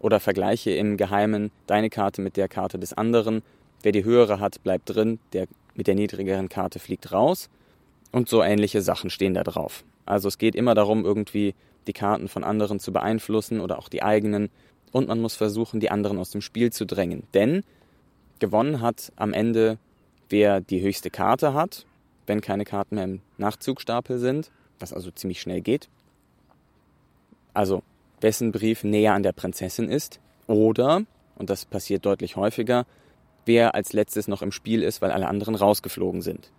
Oder 0.00 0.20
vergleiche 0.20 0.70
im 0.70 0.96
Geheimen 0.96 1.50
deine 1.66 1.90
Karte 1.90 2.22
mit 2.22 2.36
der 2.36 2.48
Karte 2.48 2.78
des 2.78 2.92
anderen. 2.92 3.42
Wer 3.82 3.92
die 3.92 4.04
höhere 4.04 4.40
hat, 4.40 4.62
bleibt 4.62 4.94
drin, 4.94 5.18
der 5.32 5.48
mit 5.74 5.86
der 5.86 5.94
niedrigeren 5.94 6.48
Karte 6.48 6.78
fliegt 6.78 7.12
raus. 7.12 7.48
Und 8.12 8.28
so 8.28 8.42
ähnliche 8.42 8.80
Sachen 8.80 9.10
stehen 9.10 9.34
da 9.34 9.42
drauf. 9.42 9.84
Also 10.06 10.28
es 10.28 10.38
geht 10.38 10.54
immer 10.54 10.74
darum, 10.74 11.04
irgendwie 11.04 11.54
die 11.86 11.92
Karten 11.92 12.28
von 12.28 12.44
anderen 12.44 12.80
zu 12.80 12.92
beeinflussen 12.92 13.60
oder 13.60 13.78
auch 13.78 13.88
die 13.88 14.02
eigenen. 14.02 14.50
Und 14.92 15.08
man 15.08 15.20
muss 15.20 15.34
versuchen, 15.34 15.80
die 15.80 15.90
anderen 15.90 16.18
aus 16.18 16.30
dem 16.30 16.40
Spiel 16.40 16.72
zu 16.72 16.86
drängen. 16.86 17.24
Denn 17.34 17.64
gewonnen 18.38 18.80
hat 18.80 19.12
am 19.16 19.32
Ende, 19.32 19.78
wer 20.28 20.60
die 20.60 20.80
höchste 20.80 21.10
Karte 21.10 21.54
hat, 21.54 21.86
wenn 22.26 22.40
keine 22.40 22.64
Karten 22.64 22.94
mehr 22.94 23.04
im 23.04 23.20
Nachzugstapel 23.36 24.18
sind, 24.18 24.50
was 24.78 24.92
also 24.92 25.10
ziemlich 25.10 25.40
schnell 25.40 25.60
geht. 25.60 25.88
Also 27.54 27.82
wessen 28.20 28.52
Brief 28.52 28.84
näher 28.84 29.14
an 29.14 29.22
der 29.22 29.32
Prinzessin 29.32 29.88
ist. 29.88 30.20
Oder, 30.46 31.02
und 31.36 31.50
das 31.50 31.64
passiert 31.64 32.06
deutlich 32.06 32.36
häufiger, 32.36 32.86
wer 33.44 33.74
als 33.74 33.92
letztes 33.92 34.28
noch 34.28 34.42
im 34.42 34.52
Spiel 34.52 34.82
ist, 34.82 35.02
weil 35.02 35.10
alle 35.10 35.28
anderen 35.28 35.54
rausgeflogen 35.54 36.22
sind. 36.22 36.50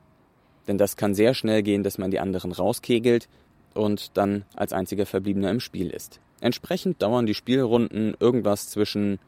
Denn 0.68 0.78
das 0.78 0.98
kann 0.98 1.16
sehr 1.16 1.34
schnell 1.34 1.64
gehen, 1.64 1.84
dass 1.84 1.98
man 1.98 2.12
die 2.12 2.20
anderen 2.20 2.52
rauskegelt 2.52 3.28
und 3.74 4.18
dann 4.18 4.46
als 4.56 4.74
einziger 4.74 5.06
Verbliebener 5.06 5.50
im 5.50 5.60
Spiel 5.60 5.90
ist. 5.90 6.20
Entsprechend 6.42 7.02
dauern 7.02 7.26
die 7.26 7.34
Spielrunden 7.34 8.16
irgendwas 8.20 8.70
zwischen 8.70 9.20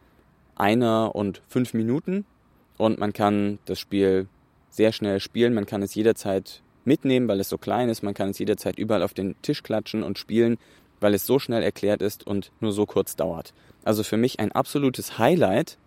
einer 0.55 1.15
und 1.15 1.41
fünf 1.47 1.73
Minuten 1.73 2.25
und 2.77 2.99
man 2.99 3.13
kann 3.13 3.59
das 3.65 3.79
Spiel 3.79 4.27
sehr 4.69 4.91
schnell 4.91 5.19
spielen. 5.19 5.53
Man 5.53 5.65
kann 5.65 5.81
es 5.81 5.93
jederzeit 5.93 6.61
mitnehmen, 6.85 7.27
weil 7.27 7.39
es 7.39 7.49
so 7.49 7.57
klein 7.57 7.89
ist. 7.89 8.03
Man 8.03 8.13
kann 8.13 8.29
es 8.29 8.39
jederzeit 8.39 8.77
überall 8.77 9.03
auf 9.03 9.13
den 9.13 9.35
Tisch 9.41 9.63
klatschen 9.63 10.03
und 10.03 10.17
spielen, 10.17 10.57
weil 10.99 11.13
es 11.13 11.25
so 11.25 11.39
schnell 11.39 11.63
erklärt 11.63 12.01
ist 12.01 12.25
und 12.25 12.51
nur 12.59 12.71
so 12.71 12.85
kurz 12.85 13.15
dauert. 13.15 13.53
Also 13.83 14.03
für 14.03 14.17
mich 14.17 14.39
ein 14.39 14.51
absolutes 14.51 15.17
Highlight, 15.17 15.77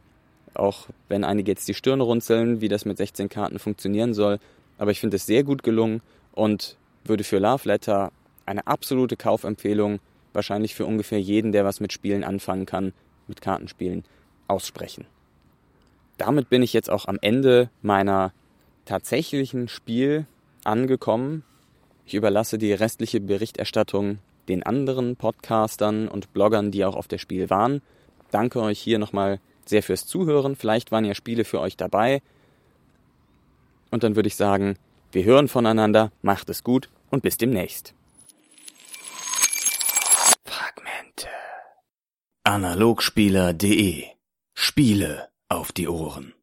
auch 0.55 0.89
wenn 1.09 1.25
einige 1.25 1.51
jetzt 1.51 1.69
die 1.69 1.75
Stirn 1.75 2.01
runzeln, 2.01 2.61
wie 2.61 2.69
das 2.69 2.85
mit 2.85 2.97
16 2.97 3.29
Karten 3.29 3.59
funktionieren 3.59 4.15
soll. 4.15 4.39
Aber 4.79 4.91
ich 4.91 5.01
finde 5.01 5.17
es 5.17 5.27
sehr 5.27 5.45
gut 5.45 5.63
gelungen 5.63 6.01
und 6.33 6.77
würde 7.05 7.25
für 7.25 7.39
Love 7.39 7.69
Letter 7.69 8.13
eine 8.47 8.67
absolute 8.67 9.17
Kaufempfehlung, 9.17 10.01
wahrscheinlich 10.33 10.75
für 10.75 10.87
ungefähr 10.87 11.21
jeden, 11.21 11.53
der 11.53 11.65
was 11.65 11.81
mit 11.81 11.93
Spielen 11.93 12.25
anfangen 12.25 12.67
kann, 12.67 12.93
mit 13.29 13.41
Kartenspielen, 13.41 14.05
aussprechen. 14.49 15.07
Damit 16.19 16.49
bin 16.49 16.63
ich 16.63 16.73
jetzt 16.73 16.91
auch 16.91 17.07
am 17.07 17.19
Ende 17.21 17.71
meiner 17.83 18.33
tatsächlichen 18.85 19.69
Spiel 19.69 20.27
angekommen. 20.67 21.45
Ich 22.07 22.15
überlasse 22.15 22.59
die 22.59 22.73
restliche 22.73 23.21
Berichterstattung 23.21 24.19
den 24.49 24.63
anderen 24.63 25.17
Podcastern 25.17 26.09
und 26.09 26.33
Bloggern, 26.33 26.71
die 26.71 26.85
auch 26.85 26.97
auf 26.97 27.09
der 27.09 27.19
Spiel 27.19 27.51
waren. 27.51 27.83
Danke 28.31 28.61
euch 28.61 28.79
hier 28.79 28.99
nochmal 28.99 29.41
sehr 29.65 29.83
fürs 29.83 30.07
Zuhören. 30.07 30.57
Vielleicht 30.57 30.93
waren 30.93 31.05
ja 31.05 31.15
Spiele 31.15 31.45
für 31.45 31.61
euch 31.61 31.77
dabei. 31.77 32.23
Und 33.91 34.03
dann 34.03 34.17
würde 34.17 34.27
ich 34.27 34.37
sagen, 34.37 34.77
wir 35.13 35.25
hören 35.25 35.49
voneinander, 35.49 36.11
macht 36.23 36.51
es 36.51 36.65
gut 36.65 36.89
und 37.11 37.23
bis 37.23 37.39
demnächst. 37.39 37.95
Fragmente. 40.45 41.29
Analogspieler.de 42.43 44.05
Spiele 44.55 45.29
auf 45.49 45.73
die 45.73 45.89
Ohren. 45.89 46.35